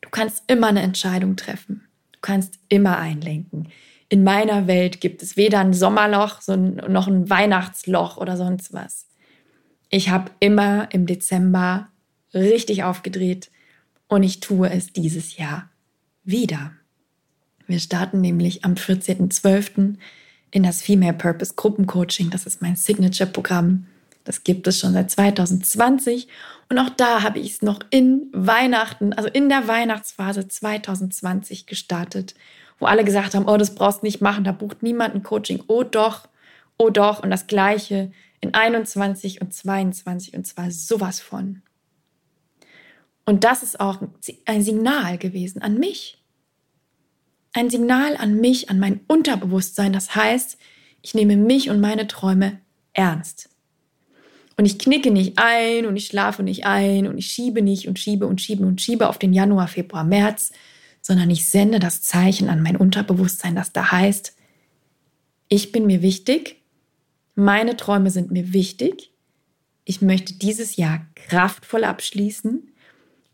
du 0.00 0.10
kannst 0.10 0.42
immer 0.48 0.66
eine 0.66 0.82
Entscheidung 0.82 1.36
treffen. 1.36 1.85
Kannst 2.26 2.58
immer 2.68 2.98
einlenken. 2.98 3.68
In 4.08 4.24
meiner 4.24 4.66
Welt 4.66 5.00
gibt 5.00 5.22
es 5.22 5.36
weder 5.36 5.60
ein 5.60 5.72
Sommerloch 5.72 6.40
noch 6.48 7.06
ein 7.06 7.30
Weihnachtsloch 7.30 8.16
oder 8.16 8.36
sonst 8.36 8.72
was. 8.72 9.06
Ich 9.90 10.08
habe 10.08 10.32
immer 10.40 10.88
im 10.92 11.06
Dezember 11.06 11.86
richtig 12.34 12.82
aufgedreht 12.82 13.52
und 14.08 14.24
ich 14.24 14.40
tue 14.40 14.68
es 14.70 14.92
dieses 14.92 15.36
Jahr 15.36 15.70
wieder. 16.24 16.72
Wir 17.68 17.78
starten 17.78 18.20
nämlich 18.20 18.64
am 18.64 18.74
14.12. 18.74 19.94
in 20.50 20.64
das 20.64 20.82
Female 20.82 21.14
Purpose 21.14 21.54
Gruppencoaching. 21.54 22.30
Das 22.30 22.44
ist 22.44 22.60
mein 22.60 22.74
Signature-Programm. 22.74 23.86
Das 24.26 24.44
gibt 24.44 24.66
es 24.66 24.78
schon 24.78 24.92
seit 24.92 25.10
2020. 25.10 26.28
Und 26.68 26.78
auch 26.78 26.90
da 26.90 27.22
habe 27.22 27.38
ich 27.38 27.52
es 27.52 27.62
noch 27.62 27.80
in 27.90 28.28
Weihnachten, 28.32 29.12
also 29.12 29.28
in 29.28 29.48
der 29.48 29.66
Weihnachtsphase 29.66 30.48
2020 30.48 31.66
gestartet, 31.66 32.34
wo 32.78 32.86
alle 32.86 33.04
gesagt 33.04 33.34
haben, 33.34 33.48
oh, 33.48 33.56
das 33.56 33.74
brauchst 33.74 34.02
du 34.02 34.06
nicht 34.06 34.20
machen, 34.20 34.44
da 34.44 34.52
bucht 34.52 34.82
niemand 34.82 35.14
ein 35.14 35.22
Coaching. 35.22 35.62
Oh 35.68 35.82
doch, 35.82 36.28
oh 36.76 36.90
doch. 36.90 37.22
Und 37.22 37.30
das 37.30 37.46
gleiche 37.46 38.12
in 38.40 38.52
21 38.52 39.40
und 39.40 39.54
22 39.54 40.34
und 40.34 40.46
zwar 40.46 40.70
sowas 40.70 41.20
von. 41.20 41.62
Und 43.24 43.44
das 43.44 43.62
ist 43.62 43.80
auch 43.80 44.00
ein 44.44 44.62
Signal 44.62 45.18
gewesen 45.18 45.62
an 45.62 45.78
mich 45.78 46.18
ein 47.56 47.70
Signal 47.70 48.16
an 48.18 48.38
mich, 48.38 48.68
an 48.68 48.78
mein 48.78 49.00
Unterbewusstsein. 49.08 49.92
Das 49.92 50.14
heißt, 50.14 50.58
ich 51.00 51.14
nehme 51.14 51.36
mich 51.36 51.70
und 51.70 51.80
meine 51.80 52.06
Träume 52.06 52.60
ernst. 52.92 53.48
Und 54.56 54.64
ich 54.64 54.78
knicke 54.78 55.10
nicht 55.10 55.34
ein 55.36 55.84
und 55.86 55.96
ich 55.96 56.06
schlafe 56.06 56.42
nicht 56.42 56.64
ein 56.64 57.06
und 57.06 57.18
ich 57.18 57.26
schiebe 57.26 57.60
nicht 57.60 57.88
und 57.88 57.98
schiebe 57.98 58.26
und 58.26 58.40
schiebe 58.40 58.64
und 58.64 58.80
schiebe 58.80 59.08
auf 59.08 59.18
den 59.18 59.32
Januar, 59.32 59.68
Februar, 59.68 60.04
März, 60.04 60.52
sondern 61.02 61.30
ich 61.30 61.48
sende 61.48 61.78
das 61.78 62.02
Zeichen 62.02 62.48
an 62.48 62.62
mein 62.62 62.76
Unterbewusstsein, 62.76 63.54
das 63.54 63.72
da 63.72 63.92
heißt, 63.92 64.34
ich 65.48 65.72
bin 65.72 65.86
mir 65.86 66.02
wichtig, 66.02 66.56
meine 67.34 67.76
Träume 67.76 68.10
sind 68.10 68.30
mir 68.30 68.52
wichtig, 68.52 69.12
ich 69.84 70.02
möchte 70.02 70.34
dieses 70.34 70.76
Jahr 70.76 71.06
kraftvoll 71.14 71.84
abschließen 71.84 72.72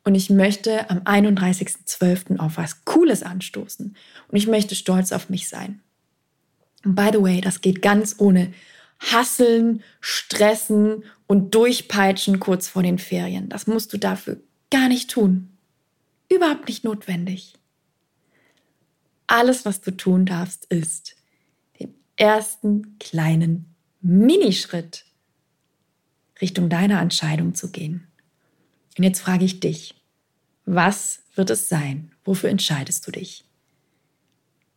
und 0.05 0.15
ich 0.15 0.29
möchte 0.29 0.91
am 0.91 0.99
31.12. 0.99 2.39
auf 2.39 2.57
was 2.57 2.85
Cooles 2.85 3.23
anstoßen. 3.23 3.97
Und 4.29 4.37
ich 4.37 4.49
möchte 4.49 4.75
stolz 4.75 5.13
auf 5.13 5.31
mich 5.31 5.49
sein. 5.49 5.81
Und 6.85 6.95
by 6.95 7.11
the 7.13 7.23
way, 7.23 7.41
das 7.41 7.61
geht 7.61 7.81
ganz 7.81 8.17
ohne 8.19 8.53
Hasseln, 9.11 9.83
Stressen 10.01 11.05
und 11.27 11.55
Durchpeitschen 11.55 12.41
kurz 12.41 12.69
vor 12.69 12.83
den 12.83 12.99
Ferien. 12.99 13.49
Das 13.49 13.67
musst 13.67 13.93
du 13.93 13.99
dafür 13.99 14.41
gar 14.71 14.89
nicht 14.89 15.11
tun. 15.11 15.57
Überhaupt 16.29 16.69
nicht 16.69 16.85
notwendig. 16.85 17.55
Alles, 19.27 19.65
was 19.65 19.81
du 19.81 19.91
tun 19.97 20.27
darfst, 20.27 20.67
ist 20.67 21.17
den 21.81 21.95
ersten 22.17 22.99
kleinen 22.99 23.75
Minischritt 24.01 25.05
Richtung 26.41 26.69
deiner 26.69 27.01
Entscheidung 27.01 27.55
zu 27.55 27.71
gehen. 27.71 28.07
Und 28.99 29.05
jetzt 29.05 29.21
frage 29.21 29.45
ich 29.45 29.61
dich, 29.61 29.95
was 30.65 31.23
wird 31.35 31.51
es 31.51 31.69
sein? 31.69 32.13
Wofür 32.25 32.51
entscheidest 32.51 33.07
du 33.07 33.11
dich? 33.11 33.45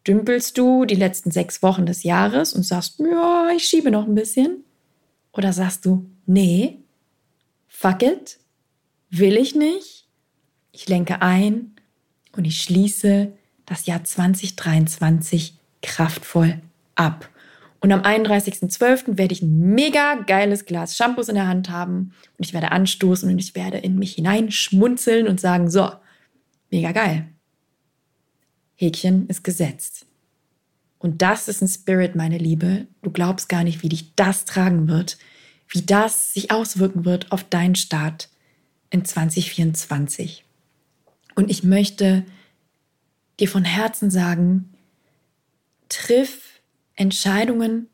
Dümpelst 0.07 0.57
du 0.57 0.85
die 0.85 0.95
letzten 0.95 1.31
sechs 1.31 1.63
Wochen 1.63 1.85
des 1.85 2.03
Jahres 2.03 2.53
und 2.53 2.63
sagst, 2.63 2.99
ja, 2.99 3.49
ich 3.55 3.65
schiebe 3.65 3.91
noch 3.91 4.07
ein 4.07 4.15
bisschen? 4.15 4.63
Oder 5.31 5.51
sagst 5.51 5.85
du, 5.85 6.05
nee, 6.25 6.79
fuck 7.67 8.03
it, 8.03 8.39
will 9.09 9.35
ich 9.35 9.55
nicht? 9.55 10.07
Ich 10.71 10.87
lenke 10.87 11.21
ein 11.21 11.75
und 12.35 12.45
ich 12.45 12.61
schließe 12.61 13.33
das 13.65 13.85
Jahr 13.85 14.03
2023 14.03 15.57
kraftvoll 15.81 16.61
ab. 16.95 17.29
Und 17.79 17.91
am 17.91 18.01
31.12. 18.01 19.17
werde 19.17 19.33
ich 19.33 19.41
ein 19.41 19.59
mega 19.75 20.15
geiles 20.15 20.65
Glas 20.65 20.97
Shampoos 20.97 21.29
in 21.29 21.35
der 21.35 21.47
Hand 21.47 21.69
haben 21.69 22.13
und 22.37 22.45
ich 22.45 22.53
werde 22.53 22.71
anstoßen 22.71 23.29
und 23.29 23.37
ich 23.37 23.55
werde 23.55 23.77
in 23.77 23.99
mich 23.99 24.13
hineinschmunzeln 24.15 25.27
und 25.27 25.39
sagen, 25.39 25.69
so, 25.69 25.91
mega 26.71 26.91
geil. 26.91 27.27
Häkchen 28.75 29.27
ist 29.27 29.43
gesetzt. 29.43 30.05
Und 30.99 31.21
das 31.21 31.47
ist 31.47 31.61
ein 31.61 31.67
Spirit, 31.67 32.15
meine 32.15 32.37
Liebe. 32.37 32.87
Du 33.01 33.11
glaubst 33.11 33.49
gar 33.49 33.63
nicht, 33.63 33.83
wie 33.83 33.89
dich 33.89 34.15
das 34.15 34.45
tragen 34.45 34.87
wird, 34.87 35.17
wie 35.67 35.81
das 35.81 36.33
sich 36.33 36.51
auswirken 36.51 37.05
wird 37.05 37.31
auf 37.31 37.43
deinen 37.43 37.75
Start 37.75 38.29
in 38.89 39.05
2024. 39.05 40.45
Und 41.35 41.51
ich 41.51 41.63
möchte 41.63 42.25
dir 43.39 43.49
von 43.49 43.65
Herzen 43.65 44.09
sagen, 44.09 44.73
triff 45.89 46.61
Entscheidungen 46.95 47.89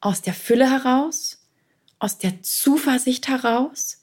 aus 0.00 0.22
der 0.22 0.34
Fülle 0.34 0.70
heraus, 0.70 1.46
aus 1.98 2.18
der 2.18 2.42
Zuversicht 2.42 3.28
heraus, 3.28 4.00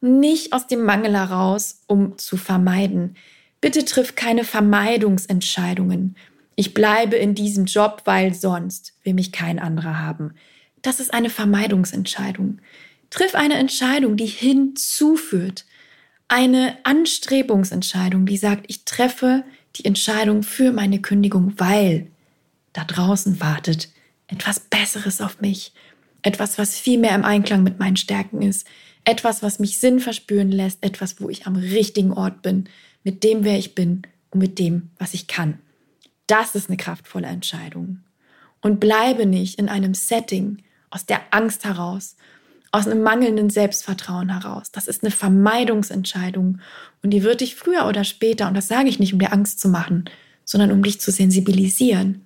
nicht 0.00 0.52
aus 0.52 0.66
dem 0.66 0.84
Mangel 0.84 1.14
heraus, 1.14 1.82
um 1.86 2.18
zu 2.18 2.36
vermeiden. 2.36 3.16
Bitte 3.64 3.86
triff 3.86 4.14
keine 4.14 4.44
Vermeidungsentscheidungen. 4.44 6.16
Ich 6.54 6.74
bleibe 6.74 7.16
in 7.16 7.34
diesem 7.34 7.64
Job, 7.64 8.02
weil 8.04 8.34
sonst 8.34 8.92
will 9.04 9.14
mich 9.14 9.32
kein 9.32 9.58
anderer 9.58 9.98
haben. 10.00 10.34
Das 10.82 11.00
ist 11.00 11.14
eine 11.14 11.30
Vermeidungsentscheidung. 11.30 12.58
Triff 13.08 13.34
eine 13.34 13.54
Entscheidung, 13.54 14.18
die 14.18 14.26
hinzuführt. 14.26 15.64
Eine 16.28 16.76
Anstrebungsentscheidung, 16.82 18.26
die 18.26 18.36
sagt, 18.36 18.66
ich 18.68 18.84
treffe 18.84 19.44
die 19.76 19.86
Entscheidung 19.86 20.42
für 20.42 20.70
meine 20.70 21.00
Kündigung, 21.00 21.54
weil 21.56 22.08
da 22.74 22.84
draußen 22.84 23.40
wartet 23.40 23.88
etwas 24.26 24.60
Besseres 24.60 25.22
auf 25.22 25.40
mich, 25.40 25.72
etwas, 26.20 26.58
was 26.58 26.78
viel 26.78 26.98
mehr 26.98 27.14
im 27.14 27.24
Einklang 27.24 27.62
mit 27.62 27.78
meinen 27.78 27.96
Stärken 27.96 28.42
ist, 28.42 28.66
etwas, 29.06 29.42
was 29.42 29.58
mich 29.58 29.80
Sinn 29.80 30.00
verspüren 30.00 30.52
lässt, 30.52 30.84
etwas, 30.84 31.18
wo 31.18 31.30
ich 31.30 31.46
am 31.46 31.56
richtigen 31.56 32.12
Ort 32.12 32.42
bin, 32.42 32.68
mit 33.04 33.22
dem, 33.22 33.44
wer 33.44 33.58
ich 33.58 33.74
bin 33.74 34.02
und 34.30 34.40
mit 34.40 34.58
dem, 34.58 34.90
was 34.98 35.14
ich 35.14 35.28
kann. 35.28 35.58
Das 36.26 36.54
ist 36.54 36.68
eine 36.68 36.76
kraftvolle 36.76 37.28
Entscheidung. 37.28 38.00
Und 38.60 38.80
bleibe 38.80 39.26
nicht 39.26 39.58
in 39.58 39.68
einem 39.68 39.94
Setting 39.94 40.62
aus 40.90 41.06
der 41.06 41.20
Angst 41.30 41.64
heraus, 41.64 42.16
aus 42.72 42.88
einem 42.88 43.02
mangelnden 43.02 43.50
Selbstvertrauen 43.50 44.30
heraus. 44.30 44.72
Das 44.72 44.88
ist 44.88 45.04
eine 45.04 45.12
Vermeidungsentscheidung 45.12 46.58
und 47.02 47.10
die 47.10 47.22
wird 47.22 47.40
dich 47.40 47.54
früher 47.54 47.86
oder 47.86 48.02
später, 48.02 48.48
und 48.48 48.54
das 48.54 48.66
sage 48.66 48.88
ich 48.88 48.98
nicht, 48.98 49.12
um 49.12 49.20
dir 49.20 49.32
Angst 49.32 49.60
zu 49.60 49.68
machen, 49.68 50.06
sondern 50.44 50.72
um 50.72 50.82
dich 50.82 51.00
zu 51.00 51.12
sensibilisieren, 51.12 52.22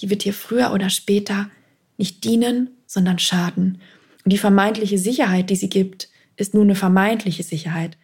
die 0.00 0.08
wird 0.08 0.24
dir 0.24 0.32
früher 0.32 0.72
oder 0.72 0.88
später 0.88 1.50
nicht 1.98 2.24
dienen, 2.24 2.70
sondern 2.86 3.18
schaden. 3.18 3.80
Und 4.24 4.32
die 4.32 4.38
vermeintliche 4.38 4.96
Sicherheit, 4.96 5.50
die 5.50 5.56
sie 5.56 5.68
gibt, 5.68 6.08
ist 6.36 6.54
nur 6.54 6.62
eine 6.62 6.74
vermeintliche 6.74 7.42
Sicherheit, 7.42 7.98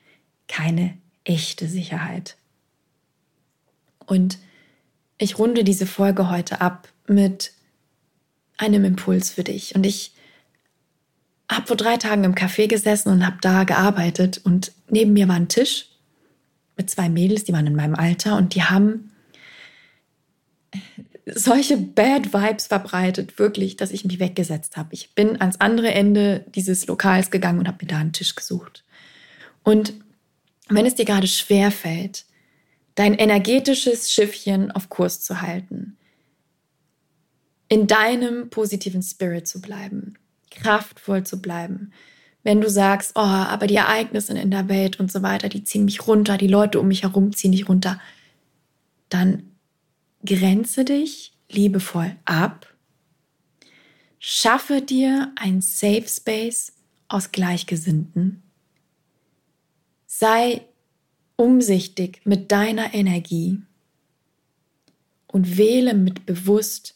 keine 0.49 0.99
echte 1.27 1.69
Sicherheit. 1.69 2.37
Und 4.07 4.39
ich 5.19 5.39
runde 5.39 5.65
diese 5.65 5.87
Folge 5.87 6.31
heute 6.31 6.61
ab 6.61 6.89
mit 7.07 7.53
einem 8.57 8.85
Impuls 8.85 9.31
für 9.31 9.45
dich. 9.45 9.75
Und 9.75 9.85
ich 9.85 10.13
habe 11.51 11.67
vor 11.67 11.77
drei 11.77 11.97
Tagen 11.97 12.25
im 12.25 12.35
Café 12.35 12.67
gesessen 12.67 13.11
und 13.11 13.27
habe 13.27 13.39
da 13.41 13.65
gearbeitet. 13.65 14.41
Und 14.43 14.73
neben 14.89 15.13
mir 15.13 15.29
war 15.29 15.37
ein 15.37 15.49
Tisch 15.49 15.89
mit 16.77 16.91
zwei 16.91 17.09
Mädels, 17.09 17.45
die 17.45 17.53
waren 17.53 17.67
in 17.67 17.77
meinem 17.77 17.95
Alter 17.95 18.37
und 18.37 18.55
die 18.55 18.63
haben 18.63 19.11
solche 21.27 21.77
Bad 21.77 22.33
Vibes 22.33 22.69
verbreitet, 22.69 23.39
wirklich, 23.39 23.77
dass 23.77 23.91
ich 23.91 24.05
mich 24.05 24.21
weggesetzt 24.21 24.77
habe. 24.77 24.91
Ich 24.93 25.15
bin 25.15 25.41
ans 25.41 25.61
andere 25.61 25.93
Ende 25.93 26.45
dieses 26.55 26.87
Lokals 26.87 27.31
gegangen 27.31 27.59
und 27.59 27.67
habe 27.67 27.79
mir 27.85 27.89
da 27.89 27.99
einen 27.99 28.13
Tisch 28.13 28.35
gesucht. 28.35 28.85
Und 29.63 29.95
wenn 30.69 30.87
es 30.87 30.95
dir 30.95 31.05
gerade 31.05 31.27
schwer 31.27 31.71
fällt, 31.71 32.25
dein 32.95 33.15
energetisches 33.15 34.13
Schiffchen 34.13 34.71
auf 34.71 34.89
Kurs 34.89 35.21
zu 35.21 35.41
halten, 35.41 35.97
in 37.69 37.87
deinem 37.87 38.51
positiven 38.51 39.03
Spirit 39.03 39.47
zu 39.47 39.61
bleiben, 39.61 40.15
kraftvoll 40.51 41.25
zu 41.25 41.41
bleiben, 41.41 41.93
wenn 42.43 42.61
du 42.61 42.71
sagst, 42.71 43.13
oh, 43.17 43.21
aber 43.21 43.67
die 43.67 43.75
Ereignisse 43.75 44.39
in 44.39 44.53
der 44.53 44.69
Welt 44.69 45.01
und 45.01 45.11
so 45.11 45.23
weiter, 45.23 45.49
die 45.49 45.65
ziehen 45.65 45.85
mich 45.85 46.07
runter, 46.07 46.39
die 46.39 46.47
Leute 46.47 46.79
um 46.79 46.89
mich 46.89 47.03
herum 47.03 47.35
ziehen 47.35 47.53
dich 47.53 47.69
runter, 47.69 48.01
dann 49.09 49.51
grenze 50.25 50.85
dich 50.85 51.33
liebevoll 51.51 52.15
ab, 52.25 52.73
schaffe 54.19 54.81
dir 54.81 55.33
ein 55.37 55.61
Safe 55.61 56.07
Space 56.07 56.73
aus 57.09 57.33
Gleichgesinnten, 57.33 58.43
sei 60.19 60.63
umsichtig 61.37 62.23
mit 62.25 62.51
deiner 62.51 62.95
Energie 62.95 63.59
und 65.27 65.59
wähle 65.59 65.93
mit 65.93 66.25
bewusst, 66.25 66.95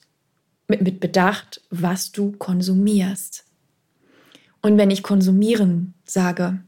mit, 0.68 0.80
mit 0.80 1.00
Bedacht, 1.00 1.60
was 1.68 2.12
du 2.12 2.32
konsumierst. 2.32 3.44
Und 4.62 4.78
wenn 4.78 4.90
ich 4.90 5.02
konsumieren 5.02 5.92
sage, 6.04 6.60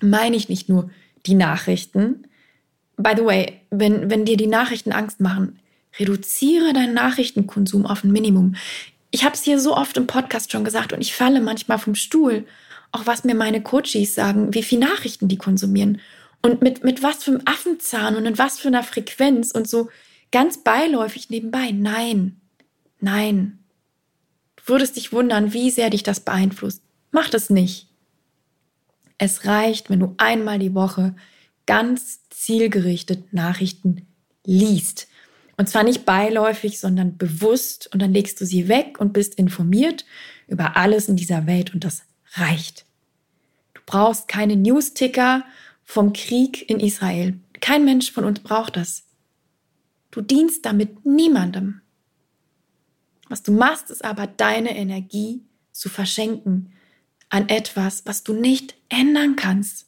meine 0.00 0.34
ich 0.34 0.48
nicht 0.48 0.68
nur 0.68 0.90
die 1.26 1.34
Nachrichten. 1.34 2.26
By 2.96 3.12
the 3.16 3.24
way, 3.24 3.60
wenn, 3.70 4.10
wenn 4.10 4.24
dir 4.24 4.36
die 4.36 4.48
Nachrichten 4.48 4.90
Angst 4.90 5.20
machen, 5.20 5.60
reduziere 6.00 6.72
deinen 6.72 6.94
Nachrichtenkonsum 6.94 7.86
auf 7.86 8.02
ein 8.02 8.10
Minimum. 8.10 8.56
Ich 9.12 9.24
habe 9.24 9.34
es 9.34 9.44
hier 9.44 9.60
so 9.60 9.76
oft 9.76 9.96
im 9.96 10.08
Podcast 10.08 10.50
schon 10.50 10.64
gesagt 10.64 10.92
und 10.92 11.00
ich 11.00 11.14
falle 11.14 11.40
manchmal 11.40 11.78
vom 11.78 11.94
Stuhl, 11.94 12.44
auch 12.92 13.06
was 13.06 13.24
mir 13.24 13.34
meine 13.34 13.62
Coaches 13.62 14.14
sagen, 14.14 14.54
wie 14.54 14.62
viel 14.62 14.78
Nachrichten 14.78 15.28
die 15.28 15.38
konsumieren 15.38 16.00
und 16.42 16.60
mit, 16.60 16.84
mit 16.84 17.02
was 17.02 17.24
für 17.24 17.32
einem 17.32 17.42
Affenzahn 17.46 18.16
und 18.16 18.26
in 18.26 18.38
was 18.38 18.58
für 18.58 18.68
einer 18.68 18.82
Frequenz 18.82 19.50
und 19.50 19.68
so 19.68 19.88
ganz 20.30 20.62
beiläufig 20.62 21.30
nebenbei. 21.30 21.70
Nein, 21.72 22.40
nein. 23.00 23.58
Du 24.56 24.74
würdest 24.74 24.96
dich 24.96 25.12
wundern, 25.12 25.52
wie 25.52 25.70
sehr 25.70 25.90
dich 25.90 26.02
das 26.02 26.20
beeinflusst. 26.20 26.82
Mach 27.10 27.28
das 27.28 27.50
nicht. 27.50 27.88
Es 29.18 29.44
reicht, 29.44 29.88
wenn 29.88 30.00
du 30.00 30.14
einmal 30.18 30.58
die 30.58 30.74
Woche 30.74 31.14
ganz 31.66 32.28
zielgerichtet 32.30 33.32
Nachrichten 33.32 34.06
liest. 34.44 35.08
Und 35.56 35.68
zwar 35.68 35.84
nicht 35.84 36.04
beiläufig, 36.04 36.80
sondern 36.80 37.18
bewusst. 37.18 37.88
Und 37.92 38.02
dann 38.02 38.12
legst 38.12 38.40
du 38.40 38.46
sie 38.46 38.68
weg 38.68 38.98
und 39.00 39.12
bist 39.12 39.36
informiert 39.36 40.04
über 40.48 40.76
alles 40.76 41.08
in 41.08 41.16
dieser 41.16 41.46
Welt. 41.46 41.72
Und 41.72 41.84
das 41.84 42.02
reicht. 42.32 42.84
Du 43.74 43.80
brauchst 43.86 44.28
keine 44.28 44.56
Newsticker 44.56 45.44
vom 45.84 46.12
Krieg 46.12 46.68
in 46.68 46.80
Israel. 46.80 47.38
Kein 47.60 47.84
Mensch 47.84 48.12
von 48.12 48.24
uns 48.24 48.40
braucht 48.40 48.76
das. 48.76 49.04
Du 50.10 50.20
dienst 50.20 50.64
damit 50.64 51.04
niemandem. 51.04 51.80
Was 53.28 53.42
du 53.42 53.52
machst, 53.52 53.90
ist 53.90 54.04
aber 54.04 54.26
deine 54.26 54.76
Energie 54.76 55.42
zu 55.72 55.88
verschenken 55.88 56.72
an 57.30 57.48
etwas, 57.48 58.04
was 58.04 58.24
du 58.24 58.34
nicht 58.34 58.74
ändern 58.90 59.36
kannst. 59.36 59.86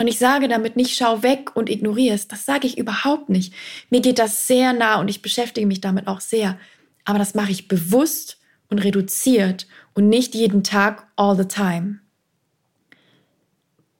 Und 0.00 0.08
ich 0.08 0.18
sage 0.18 0.48
damit 0.48 0.76
nicht, 0.76 0.96
schau 0.96 1.22
weg 1.22 1.54
und 1.56 1.70
ignoriere 1.70 2.14
es. 2.14 2.28
Das 2.28 2.44
sage 2.44 2.66
ich 2.66 2.78
überhaupt 2.78 3.28
nicht. 3.28 3.54
Mir 3.90 4.00
geht 4.00 4.18
das 4.18 4.46
sehr 4.46 4.72
nah 4.72 5.00
und 5.00 5.08
ich 5.08 5.22
beschäftige 5.22 5.66
mich 5.66 5.80
damit 5.80 6.06
auch 6.06 6.20
sehr. 6.20 6.58
Aber 7.04 7.18
das 7.18 7.34
mache 7.34 7.52
ich 7.52 7.68
bewusst 7.68 8.38
und 8.68 8.78
reduziert 8.78 9.66
und 9.94 10.08
nicht 10.08 10.34
jeden 10.34 10.64
Tag 10.64 11.06
all 11.16 11.36
the 11.36 11.46
time. 11.46 12.00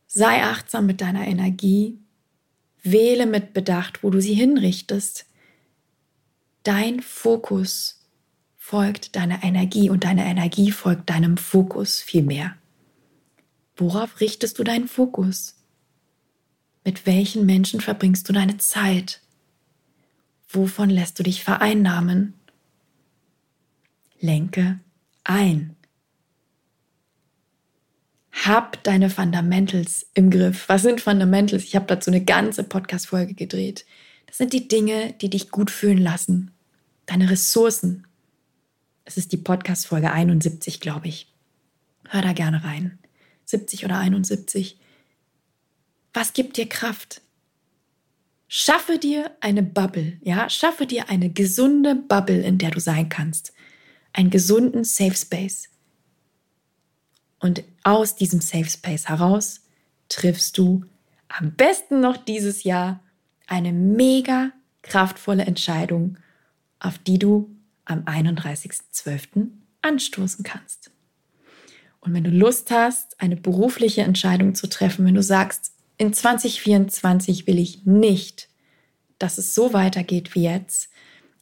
Sei 0.07 0.42
achtsam 0.42 0.87
mit 0.87 1.00
deiner 1.00 1.26
Energie. 1.26 1.98
Wähle 2.83 3.26
mit 3.26 3.52
Bedacht, 3.52 4.02
wo 4.02 4.11
du 4.11 4.20
sie 4.20 4.35
hinrichtest. 4.35 5.26
Dein 6.62 7.00
Fokus 7.00 8.07
folgt 8.57 9.14
deiner 9.14 9.44
Energie 9.44 9.90
und 9.90 10.05
deine 10.05 10.24
Energie 10.24 10.72
folgt 10.72 11.11
deinem 11.11 11.37
Fokus 11.37 12.00
viel 12.00 12.22
mehr. 12.22 12.57
Worauf 13.76 14.20
richtest 14.20 14.59
du 14.59 14.64
deinen 14.64 14.88
Fokus? 14.88 15.57
Mit 16.85 17.05
welchen 17.05 17.44
Menschen 17.44 17.81
verbringst 17.81 18.29
du 18.29 18.33
deine 18.33 18.57
Zeit? 18.57 19.20
Wovon 20.48 20.88
lässt 20.88 21.18
du 21.18 21.22
dich 21.22 21.44
vereinnahmen? 21.44 22.35
Lenke 24.20 24.81
ein. 25.24 25.76
Hab 28.33 28.83
deine 28.85 29.11
Fundamentals 29.11 30.07
im 30.14 30.31
Griff. 30.31 30.68
Was 30.68 30.83
sind 30.83 31.00
Fundamentals? 31.00 31.64
Ich 31.64 31.74
habe 31.74 31.87
dazu 31.87 32.11
eine 32.11 32.24
ganze 32.24 32.64
Podcast-Folge 32.64 33.35
gedreht. 33.35 33.87
Das 34.26 34.38
sind 34.38 34.52
die 34.52 34.68
Dinge, 34.68 35.14
die 35.14 35.31
dich 35.31 35.50
gut 35.50 35.70
fühlen 35.70 35.98
lassen. 35.98 36.52
Deine 37.07 37.31
Ressourcen, 37.31 38.07
es 39.05 39.16
ist 39.16 39.33
die 39.33 39.37
Podcast-Folge 39.38 40.12
71, 40.12 40.81
glaube 40.81 41.09
ich. 41.09 41.33
Hör 42.09 42.22
da 42.22 42.33
gerne 42.33 42.62
rein. 42.64 42.98
70 43.44 43.85
oder 43.85 43.98
71. 43.98 44.79
Was 46.12 46.33
gibt 46.33 46.57
dir 46.57 46.68
Kraft? 46.68 47.22
Schaffe 48.48 48.98
dir 48.98 49.31
eine 49.40 49.62
Bubble, 49.62 50.18
ja? 50.22 50.48
Schaffe 50.50 50.87
dir 50.87 51.09
eine 51.09 51.31
gesunde 51.31 51.94
Bubble, 51.94 52.42
in 52.42 52.59
der 52.59 52.70
du 52.70 52.81
sein 52.81 53.09
kannst. 53.09 53.52
Einen 54.16 54.31
gesunden 54.31 54.85
Safe 54.85 55.14
Space. 55.14 55.68
Und 57.38 57.62
aus 57.83 58.16
diesem 58.16 58.40
Safe 58.40 58.64
Space 58.64 59.09
heraus 59.09 59.61
triffst 60.09 60.57
du 60.57 60.87
am 61.29 61.52
besten 61.52 62.00
noch 62.00 62.16
dieses 62.16 62.64
Jahr 62.64 63.00
eine 63.46 63.74
mega 63.74 64.52
kraftvolle 64.81 65.44
Entscheidung, 65.44 66.16
auf 66.81 66.96
die 66.96 67.18
du 67.18 67.55
am 67.85 68.05
31.12. 68.05 69.48
anstoßen 69.83 70.44
kannst. 70.44 70.90
Und 72.00 72.14
wenn 72.14 72.24
du 72.24 72.31
Lust 72.31 72.70
hast, 72.70 73.20
eine 73.20 73.37
berufliche 73.37 74.00
Entscheidung 74.00 74.55
zu 74.55 74.66
treffen, 74.66 75.05
wenn 75.05 75.14
du 75.14 75.22
sagst, 75.22 75.72
in 75.98 76.14
2024 76.14 77.46
will 77.46 77.59
ich 77.59 77.85
nicht, 77.85 78.48
dass 79.18 79.37
es 79.37 79.55
so 79.55 79.74
weitergeht 79.74 80.35
wie 80.35 80.44
jetzt, 80.44 80.88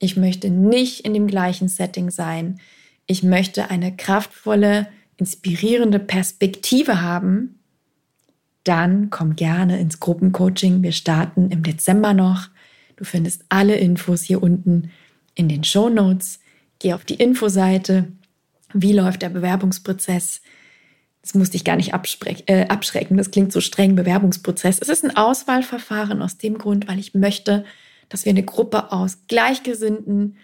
ich 0.05 0.17
möchte 0.17 0.51
nicht 0.51 1.01
in 1.01 1.14
dem 1.14 1.27
gleichen 1.27 1.69
Setting 1.69 2.11
sein, 2.11 2.61
ich 3.07 3.23
möchte 3.23 3.71
eine 3.71 3.95
kraftvolle, 3.97 4.87
inspirierende 5.17 5.99
Perspektive 5.99 7.03
haben, 7.03 7.59
dann 8.64 9.11
komm 9.11 9.37
gerne 9.37 9.79
ins 9.79 10.01
Gruppencoaching. 10.01 10.83
Wir 10.83 10.93
starten 10.93 11.51
im 11.51 11.62
Dezember 11.62 12.14
noch. 12.14 12.49
Du 12.97 13.05
findest 13.05 13.45
alle 13.51 13.77
Infos 13.77 14.23
hier 14.23 14.43
unten 14.43 14.90
in 15.35 15.49
den 15.49 15.64
Show 15.64 15.90
Notes. 15.90 16.40
Geh 16.79 16.95
auf 16.95 17.05
die 17.05 17.14
Infoseite. 17.14 18.09
Wie 18.73 18.93
läuft 18.93 19.23
der 19.23 19.29
Bewerbungsprozess? 19.29 20.40
Das 21.21 21.35
musste 21.35 21.57
ich 21.57 21.64
gar 21.64 21.77
nicht 21.77 21.93
äh, 22.47 22.67
abschrecken. 22.67 23.17
Das 23.17 23.31
klingt 23.31 23.53
so 23.53 23.61
streng, 23.61 23.97
Bewerbungsprozess. 23.97 24.79
Es 24.81 24.88
ist 24.88 25.05
ein 25.05 25.17
Auswahlverfahren 25.17 26.23
aus 26.23 26.38
dem 26.38 26.59
Grund, 26.59 26.88
weil 26.88 26.99
ich 26.99 27.14
möchte, 27.14 27.64
dass 28.09 28.25
wir 28.25 28.31
eine 28.31 28.45
Gruppe 28.45 28.93
aus 28.93 29.19
gleichgesinnten, 29.29 30.37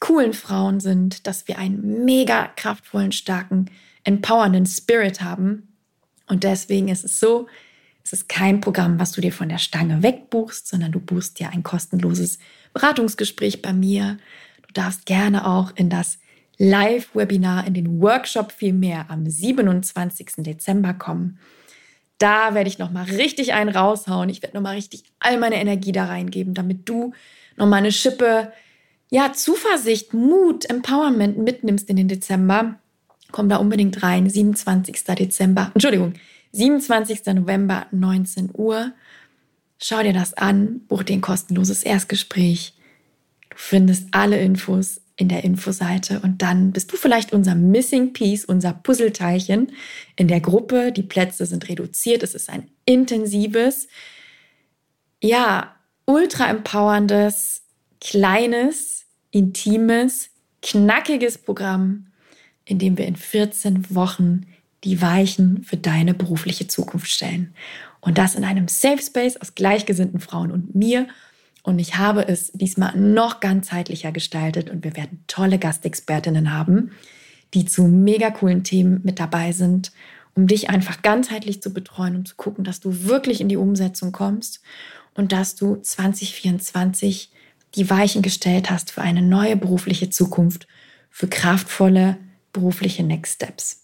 coolen 0.00 0.32
Frauen 0.32 0.80
sind, 0.80 1.26
dass 1.26 1.48
wir 1.48 1.58
einen 1.58 2.04
mega 2.04 2.48
kraftvollen, 2.56 3.12
starken, 3.12 3.70
empowernden 4.04 4.66
Spirit 4.66 5.20
haben. 5.20 5.68
Und 6.26 6.44
deswegen 6.44 6.88
ist 6.88 7.04
es 7.04 7.18
so, 7.18 7.46
es 8.04 8.12
ist 8.12 8.28
kein 8.28 8.60
Programm, 8.60 9.00
was 9.00 9.12
du 9.12 9.20
dir 9.20 9.32
von 9.32 9.48
der 9.48 9.58
Stange 9.58 10.02
wegbuchst, 10.02 10.68
sondern 10.68 10.92
du 10.92 11.00
buchst 11.00 11.40
dir 11.40 11.50
ein 11.50 11.64
kostenloses 11.64 12.38
Beratungsgespräch 12.72 13.62
bei 13.62 13.72
mir. 13.72 14.18
Du 14.68 14.72
darfst 14.74 15.06
gerne 15.06 15.46
auch 15.46 15.72
in 15.74 15.90
das 15.90 16.18
Live-Webinar, 16.58 17.66
in 17.66 17.74
den 17.74 18.00
Workshop 18.00 18.52
viel 18.52 18.72
mehr 18.72 19.10
am 19.10 19.28
27. 19.28 20.34
Dezember 20.38 20.94
kommen. 20.94 21.38
Da 22.18 22.54
werde 22.54 22.68
ich 22.68 22.78
nochmal 22.78 23.04
richtig 23.04 23.52
einen 23.52 23.70
raushauen. 23.70 24.28
Ich 24.28 24.42
werde 24.42 24.56
nochmal 24.56 24.76
richtig 24.76 25.04
all 25.18 25.38
meine 25.38 25.56
Energie 25.56 25.92
da 25.92 26.06
reingeben, 26.06 26.54
damit 26.54 26.88
du 26.88 27.12
nochmal 27.56 27.80
eine 27.80 27.92
Schippe, 27.92 28.52
ja, 29.10 29.32
Zuversicht, 29.32 30.14
Mut, 30.14 30.68
Empowerment 30.68 31.38
mitnimmst 31.38 31.88
in 31.90 31.96
den 31.96 32.08
Dezember. 32.08 32.78
Komm 33.32 33.48
da 33.48 33.56
unbedingt 33.56 34.02
rein. 34.02 34.28
27. 34.28 35.04
Dezember, 35.04 35.70
Entschuldigung, 35.74 36.14
27. 36.52 37.26
November, 37.34 37.86
19 37.90 38.50
Uhr. 38.54 38.92
Schau 39.78 40.02
dir 40.02 40.14
das 40.14 40.32
an, 40.34 40.80
buch 40.88 41.02
dir 41.02 41.14
ein 41.14 41.20
kostenloses 41.20 41.82
Erstgespräch. 41.82 42.72
Du 43.50 43.56
findest 43.58 44.08
alle 44.12 44.40
Infos 44.40 45.02
in 45.16 45.28
der 45.28 45.44
Infoseite 45.44 46.20
und 46.20 46.42
dann 46.42 46.72
bist 46.72 46.92
du 46.92 46.96
vielleicht 46.96 47.32
unser 47.32 47.54
Missing 47.54 48.12
Piece, 48.12 48.44
unser 48.44 48.74
Puzzleteilchen 48.74 49.72
in 50.16 50.28
der 50.28 50.40
Gruppe. 50.40 50.92
Die 50.92 51.02
Plätze 51.02 51.46
sind 51.46 51.68
reduziert. 51.68 52.22
Es 52.22 52.34
ist 52.34 52.50
ein 52.50 52.68
intensives, 52.84 53.88
ja, 55.22 55.74
ultra 56.04 56.50
empowerndes, 56.50 57.62
kleines, 58.00 59.06
intimes, 59.30 60.30
knackiges 60.62 61.38
Programm, 61.38 62.08
in 62.66 62.78
dem 62.78 62.98
wir 62.98 63.06
in 63.06 63.16
14 63.16 63.94
Wochen 63.94 64.46
die 64.84 65.00
Weichen 65.00 65.62
für 65.64 65.76
deine 65.76 66.14
berufliche 66.14 66.68
Zukunft 66.68 67.08
stellen. 67.08 67.54
Und 68.00 68.18
das 68.18 68.34
in 68.34 68.44
einem 68.44 68.68
Safe 68.68 69.02
Space 69.02 69.36
aus 69.36 69.54
gleichgesinnten 69.54 70.20
Frauen 70.20 70.52
und 70.52 70.74
mir. 70.74 71.08
Und 71.66 71.80
ich 71.80 71.96
habe 71.98 72.28
es 72.28 72.52
diesmal 72.52 72.96
noch 72.96 73.40
ganzheitlicher 73.40 74.12
gestaltet 74.12 74.70
und 74.70 74.84
wir 74.84 74.94
werden 74.94 75.24
tolle 75.26 75.58
Gastexpertinnen 75.58 76.52
haben, 76.52 76.92
die 77.54 77.64
zu 77.64 77.88
mega 77.88 78.30
coolen 78.30 78.62
Themen 78.62 79.00
mit 79.02 79.18
dabei 79.18 79.50
sind, 79.50 79.90
um 80.36 80.46
dich 80.46 80.70
einfach 80.70 81.02
ganzheitlich 81.02 81.60
zu 81.60 81.74
betreuen 81.74 82.14
und 82.14 82.28
zu 82.28 82.36
gucken, 82.36 82.62
dass 82.62 82.78
du 82.78 83.06
wirklich 83.06 83.40
in 83.40 83.48
die 83.48 83.56
Umsetzung 83.56 84.12
kommst 84.12 84.62
und 85.14 85.32
dass 85.32 85.56
du 85.56 85.74
2024 85.74 87.32
die 87.74 87.90
Weichen 87.90 88.22
gestellt 88.22 88.70
hast 88.70 88.92
für 88.92 89.02
eine 89.02 89.22
neue 89.22 89.56
berufliche 89.56 90.08
Zukunft, 90.08 90.68
für 91.10 91.26
kraftvolle 91.26 92.16
berufliche 92.52 93.02
Next 93.02 93.34
Steps. 93.34 93.82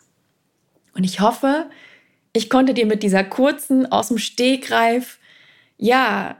Und 0.94 1.02
ich 1.02 1.18
hoffe, 1.18 1.68
ich 2.32 2.48
konnte 2.48 2.74
dir 2.74 2.86
mit 2.86 3.02
dieser 3.02 3.24
kurzen, 3.24 3.90
aus 3.90 4.06
dem 4.06 4.18
Stegreif, 4.18 5.18
ja, 5.78 6.36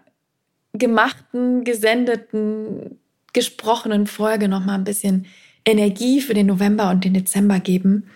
gemachten, 0.73 1.65
gesendeten, 1.65 2.99
gesprochenen 3.33 4.07
Folge 4.07 4.49
noch 4.49 4.65
mal 4.65 4.75
ein 4.75 4.85
bisschen 4.85 5.27
Energie 5.65 6.21
für 6.21 6.35
den 6.35 6.47
November 6.47 6.91
und 6.91 7.05
den 7.05 7.15
Dezember 7.15 7.61
geben. 7.61 8.11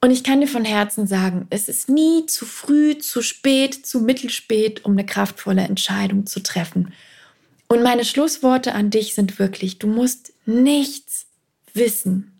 Und 0.00 0.10
ich 0.10 0.22
kann 0.22 0.40
dir 0.40 0.48
von 0.48 0.64
Herzen 0.64 1.06
sagen, 1.06 1.46
es 1.50 1.68
ist 1.68 1.88
nie 1.88 2.26
zu 2.26 2.44
früh, 2.44 2.98
zu 2.98 3.20
spät, 3.20 3.86
zu 3.86 4.00
mittelspät, 4.00 4.84
um 4.84 4.92
eine 4.92 5.04
kraftvolle 5.04 5.62
Entscheidung 5.62 6.26
zu 6.26 6.40
treffen. 6.40 6.92
Und 7.68 7.82
meine 7.82 8.04
Schlussworte 8.04 8.74
an 8.74 8.90
dich 8.90 9.14
sind 9.14 9.38
wirklich, 9.38 9.78
du 9.78 9.88
musst 9.88 10.32
nichts 10.46 11.26
wissen. 11.74 12.32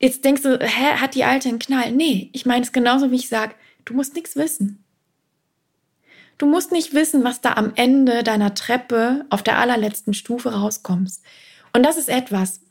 Jetzt 0.00 0.24
denkst 0.24 0.42
du, 0.42 0.58
hä, 0.58 0.96
hat 0.96 1.14
die 1.14 1.24
Alte 1.24 1.50
einen 1.50 1.58
Knall? 1.58 1.92
Nee, 1.92 2.30
ich 2.32 2.46
meine 2.46 2.64
es 2.64 2.72
genauso, 2.72 3.10
wie 3.10 3.16
ich 3.16 3.28
sage, 3.28 3.54
du 3.84 3.92
musst 3.94 4.14
nichts 4.14 4.34
wissen. 4.34 4.82
Du 6.40 6.46
musst 6.46 6.72
nicht 6.72 6.94
wissen, 6.94 7.22
was 7.22 7.42
da 7.42 7.52
am 7.52 7.72
Ende 7.74 8.22
deiner 8.22 8.54
Treppe 8.54 9.26
auf 9.28 9.42
der 9.42 9.58
allerletzten 9.58 10.14
Stufe 10.14 10.54
rauskommst. 10.54 11.22
Und 11.74 11.82
das 11.82 11.98
ist 11.98 12.08
etwas, 12.08 12.62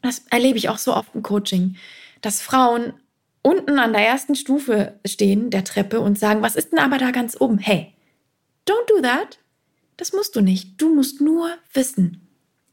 das 0.00 0.22
erlebe 0.30 0.56
ich 0.56 0.70
auch 0.70 0.78
so 0.78 0.96
oft 0.96 1.14
im 1.14 1.22
Coaching, 1.22 1.76
dass 2.22 2.40
Frauen 2.40 2.94
unten 3.42 3.78
an 3.78 3.92
der 3.92 4.06
ersten 4.06 4.36
Stufe 4.36 4.98
stehen 5.04 5.50
der 5.50 5.64
Treppe 5.64 6.00
und 6.00 6.18
sagen, 6.18 6.40
was 6.40 6.56
ist 6.56 6.72
denn 6.72 6.78
aber 6.78 6.96
da 6.96 7.10
ganz 7.10 7.38
oben? 7.38 7.58
Hey, 7.58 7.92
don't 8.66 8.88
do 8.88 9.02
that. 9.02 9.38
Das 9.98 10.14
musst 10.14 10.34
du 10.34 10.40
nicht. 10.40 10.80
Du 10.80 10.94
musst 10.94 11.20
nur 11.20 11.50
wissen, 11.74 12.26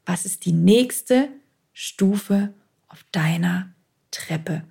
was 0.06 0.24
ist 0.24 0.46
die 0.46 0.54
nächste 0.54 1.28
Stufe 1.74 2.54
auf 2.88 3.04
deiner 3.12 3.74
Treppe 4.10 4.64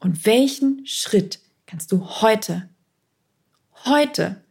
und 0.00 0.26
welchen 0.26 0.84
Schritt 0.84 1.38
kannst 1.66 1.92
du 1.92 2.04
heute, 2.04 2.68
heute 3.84 4.42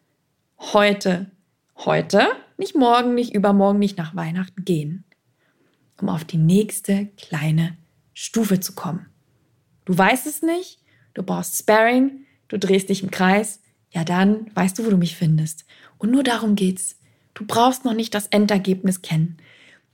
heute, 0.62 1.32
heute, 1.78 2.28
nicht 2.58 2.76
morgen, 2.76 3.16
nicht 3.16 3.34
übermorgen, 3.34 3.80
nicht 3.80 3.98
nach 3.98 4.16
Weihnachten 4.16 4.64
gehen, 4.64 5.04
um 6.00 6.08
auf 6.08 6.24
die 6.24 6.38
nächste 6.38 7.08
kleine 7.18 7.78
Stufe 8.14 8.60
zu 8.60 8.74
kommen. 8.74 9.08
Du 9.86 9.98
weißt 9.98 10.28
es 10.28 10.44
nicht, 10.44 10.80
du 11.14 11.24
brauchst 11.24 11.58
Sparring, 11.58 12.26
du 12.48 12.60
drehst 12.60 12.90
dich 12.90 13.02
im 13.02 13.12
Kreis, 13.12 13.60
ja 13.90 14.04
dann 14.04 14.52
weißt 14.54 14.78
du, 14.78 14.86
wo 14.86 14.92
du 14.92 14.98
mich 14.98 15.16
findest. 15.16 15.66
Und 15.98 16.12
nur 16.12 16.24
darum 16.24 16.56
geht's. 16.56 16.98
Du 17.34 17.46
brauchst 17.46 17.84
noch 17.84 17.94
nicht 17.94 18.14
das 18.14 18.28
Endergebnis 18.28 19.02
kennen. 19.02 19.38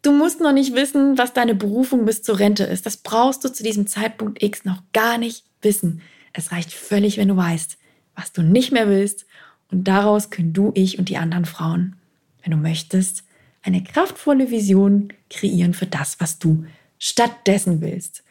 Du 0.01 0.11
musst 0.11 0.41
noch 0.41 0.51
nicht 0.51 0.75
wissen, 0.75 1.17
was 1.17 1.33
deine 1.33 1.55
Berufung 1.55 2.05
bis 2.05 2.21
zur 2.21 2.39
Rente 2.39 2.63
ist. 2.63 2.85
Das 2.85 2.97
brauchst 2.97 3.43
du 3.43 3.49
zu 3.49 3.63
diesem 3.63 3.87
Zeitpunkt 3.87 4.43
X 4.43 4.65
noch 4.65 4.83
gar 4.91 5.17
nicht 5.17 5.45
wissen. 5.61 6.01
Es 6.33 6.51
reicht 6.51 6.73
völlig, 6.73 7.17
wenn 7.17 7.29
du 7.29 7.37
weißt, 7.37 7.77
was 8.15 8.33
du 8.33 8.41
nicht 8.41 8.71
mehr 8.71 8.89
willst 8.89 9.25
und 9.71 9.87
daraus 9.87 10.29
können 10.29 10.53
du, 10.53 10.71
ich 10.75 10.99
und 10.99 11.09
die 11.09 11.17
anderen 11.17 11.45
Frauen, 11.45 11.95
wenn 12.43 12.51
du 12.51 12.57
möchtest, 12.57 13.23
eine 13.63 13.83
kraftvolle 13.83 14.49
Vision 14.49 15.11
kreieren 15.29 15.73
für 15.73 15.85
das, 15.85 16.19
was 16.19 16.39
du 16.39 16.65
stattdessen 16.99 17.81
willst. 17.81 18.23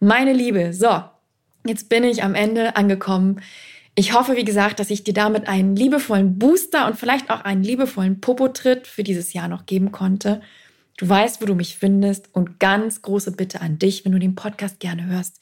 Meine 0.00 0.32
Liebe, 0.32 0.72
so, 0.72 1.02
jetzt 1.66 1.88
bin 1.88 2.04
ich 2.04 2.22
am 2.22 2.34
Ende 2.34 2.76
angekommen. 2.76 3.42
Ich 3.94 4.14
hoffe, 4.14 4.36
wie 4.36 4.44
gesagt, 4.44 4.80
dass 4.80 4.90
ich 4.90 5.04
dir 5.04 5.12
damit 5.12 5.48
einen 5.48 5.76
liebevollen 5.76 6.38
Booster 6.38 6.86
und 6.86 6.96
vielleicht 6.96 7.28
auch 7.28 7.42
einen 7.42 7.62
liebevollen 7.62 8.20
Popo-Tritt 8.20 8.86
für 8.86 9.02
dieses 9.02 9.34
Jahr 9.34 9.48
noch 9.48 9.66
geben 9.66 9.92
konnte. 9.92 10.40
Du 10.96 11.08
weißt, 11.08 11.42
wo 11.42 11.46
du 11.46 11.54
mich 11.54 11.76
findest 11.76 12.34
und 12.34 12.58
ganz 12.60 13.02
große 13.02 13.32
Bitte 13.32 13.60
an 13.60 13.78
dich, 13.78 14.04
wenn 14.04 14.12
du 14.12 14.18
den 14.18 14.34
Podcast 14.34 14.80
gerne 14.80 15.06
hörst. 15.06 15.40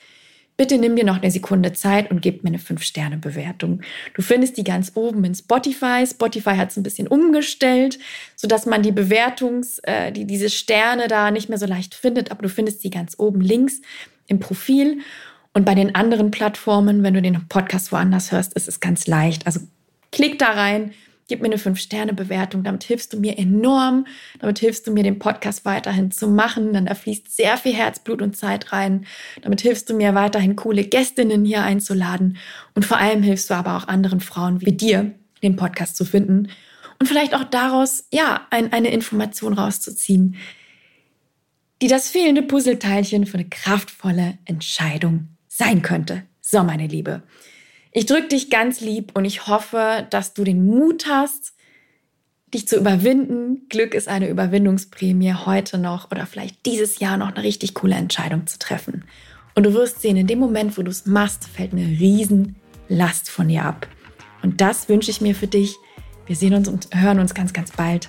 Bitte 0.58 0.76
nimm 0.76 0.96
dir 0.96 1.04
noch 1.04 1.22
eine 1.22 1.30
Sekunde 1.30 1.72
Zeit 1.72 2.10
und 2.10 2.20
gib 2.20 2.42
mir 2.42 2.48
eine 2.48 2.58
5-Sterne-Bewertung. 2.58 3.80
Du 4.14 4.22
findest 4.22 4.56
die 4.56 4.64
ganz 4.64 4.90
oben 4.96 5.22
in 5.22 5.32
Spotify. 5.32 6.04
Spotify 6.04 6.56
hat 6.56 6.72
es 6.72 6.76
ein 6.76 6.82
bisschen 6.82 7.06
umgestellt, 7.06 8.00
sodass 8.34 8.66
man 8.66 8.82
die 8.82 8.90
Bewertungs-, 8.90 9.78
äh, 9.84 10.10
die, 10.10 10.24
diese 10.24 10.50
Sterne 10.50 11.06
da 11.06 11.30
nicht 11.30 11.48
mehr 11.48 11.58
so 11.58 11.66
leicht 11.66 11.94
findet, 11.94 12.32
aber 12.32 12.42
du 12.42 12.48
findest 12.48 12.82
sie 12.82 12.90
ganz 12.90 13.14
oben 13.18 13.40
links 13.40 13.80
im 14.26 14.40
Profil. 14.40 14.98
Und 15.54 15.64
bei 15.64 15.76
den 15.76 15.94
anderen 15.94 16.32
Plattformen, 16.32 17.04
wenn 17.04 17.14
du 17.14 17.22
den 17.22 17.46
Podcast 17.48 17.92
woanders 17.92 18.32
hörst, 18.32 18.54
ist 18.54 18.66
es 18.66 18.80
ganz 18.80 19.06
leicht. 19.06 19.46
Also 19.46 19.60
klick 20.10 20.40
da 20.40 20.50
rein, 20.50 20.92
Gib 21.28 21.42
mir 21.42 21.46
eine 21.46 21.56
5-Sterne-Bewertung. 21.56 22.64
Damit 22.64 22.84
hilfst 22.84 23.12
du 23.12 23.20
mir 23.20 23.38
enorm. 23.38 24.06
Damit 24.40 24.58
hilfst 24.58 24.86
du 24.86 24.90
mir, 24.90 25.02
den 25.02 25.18
Podcast 25.18 25.66
weiterhin 25.66 26.10
zu 26.10 26.26
machen. 26.26 26.72
Denn 26.72 26.86
da 26.86 26.94
fließt 26.94 27.34
sehr 27.34 27.58
viel 27.58 27.74
Herzblut 27.74 28.22
und 28.22 28.36
Zeit 28.36 28.72
rein. 28.72 29.06
Damit 29.42 29.60
hilfst 29.60 29.90
du 29.90 29.94
mir, 29.94 30.14
weiterhin 30.14 30.56
coole 30.56 30.84
Gästinnen 30.84 31.44
hier 31.44 31.62
einzuladen. 31.62 32.38
Und 32.74 32.86
vor 32.86 32.96
allem 32.96 33.22
hilfst 33.22 33.50
du 33.50 33.54
aber 33.54 33.76
auch 33.76 33.88
anderen 33.88 34.20
Frauen 34.20 34.62
wie 34.62 34.72
dir, 34.72 35.12
den 35.42 35.56
Podcast 35.56 35.96
zu 35.96 36.06
finden. 36.06 36.48
Und 36.98 37.06
vielleicht 37.06 37.34
auch 37.34 37.44
daraus, 37.44 38.06
ja, 38.10 38.46
ein, 38.50 38.72
eine 38.72 38.90
Information 38.90 39.52
rauszuziehen, 39.52 40.36
die 41.82 41.88
das 41.88 42.08
fehlende 42.08 42.42
Puzzleteilchen 42.42 43.26
für 43.26 43.38
eine 43.38 43.48
kraftvolle 43.48 44.38
Entscheidung 44.46 45.28
sein 45.46 45.82
könnte. 45.82 46.22
So, 46.40 46.64
meine 46.64 46.86
Liebe. 46.86 47.22
Ich 47.92 48.06
drücke 48.06 48.28
dich 48.28 48.50
ganz 48.50 48.80
lieb 48.80 49.12
und 49.14 49.24
ich 49.24 49.46
hoffe, 49.46 50.06
dass 50.10 50.34
du 50.34 50.44
den 50.44 50.66
Mut 50.66 51.06
hast, 51.08 51.54
dich 52.52 52.68
zu 52.68 52.76
überwinden. 52.76 53.66
Glück 53.68 53.94
ist 53.94 54.08
eine 54.08 54.28
Überwindungsprämie 54.28 55.34
heute 55.34 55.78
noch 55.78 56.10
oder 56.10 56.26
vielleicht 56.26 56.64
dieses 56.66 56.98
Jahr 56.98 57.16
noch 57.16 57.28
eine 57.28 57.42
richtig 57.42 57.74
coole 57.74 57.94
Entscheidung 57.94 58.46
zu 58.46 58.58
treffen. 58.58 59.04
Und 59.54 59.64
du 59.64 59.74
wirst 59.74 60.00
sehen, 60.00 60.16
in 60.16 60.26
dem 60.26 60.38
Moment, 60.38 60.78
wo 60.78 60.82
du 60.82 60.90
es 60.90 61.06
machst, 61.06 61.44
fällt 61.48 61.72
eine 61.72 61.86
riesen 61.86 62.56
Last 62.88 63.30
von 63.30 63.48
dir 63.48 63.64
ab. 63.64 63.88
Und 64.42 64.60
das 64.60 64.88
wünsche 64.88 65.10
ich 65.10 65.20
mir 65.20 65.34
für 65.34 65.46
dich. 65.48 65.76
Wir 66.26 66.36
sehen 66.36 66.54
uns 66.54 66.68
und 66.68 66.88
hören 66.94 67.18
uns 67.18 67.34
ganz, 67.34 67.52
ganz 67.52 67.72
bald. 67.72 68.08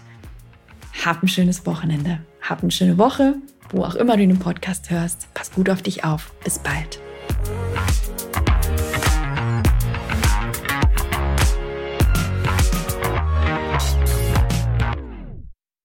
Hab 1.04 1.24
ein 1.24 1.28
schönes 1.28 1.66
Wochenende. 1.66 2.20
Hab 2.42 2.62
eine 2.62 2.72
schöne 2.72 2.98
Woche, 2.98 3.36
wo 3.72 3.84
auch 3.84 3.96
immer 3.96 4.18
du 4.18 4.28
den 4.28 4.40
Podcast 4.40 4.90
hörst. 4.90 5.34
Pass 5.34 5.52
gut 5.52 5.70
auf 5.70 5.82
dich 5.82 6.04
auf. 6.04 6.34
Bis 6.44 6.60
bald. 6.60 7.00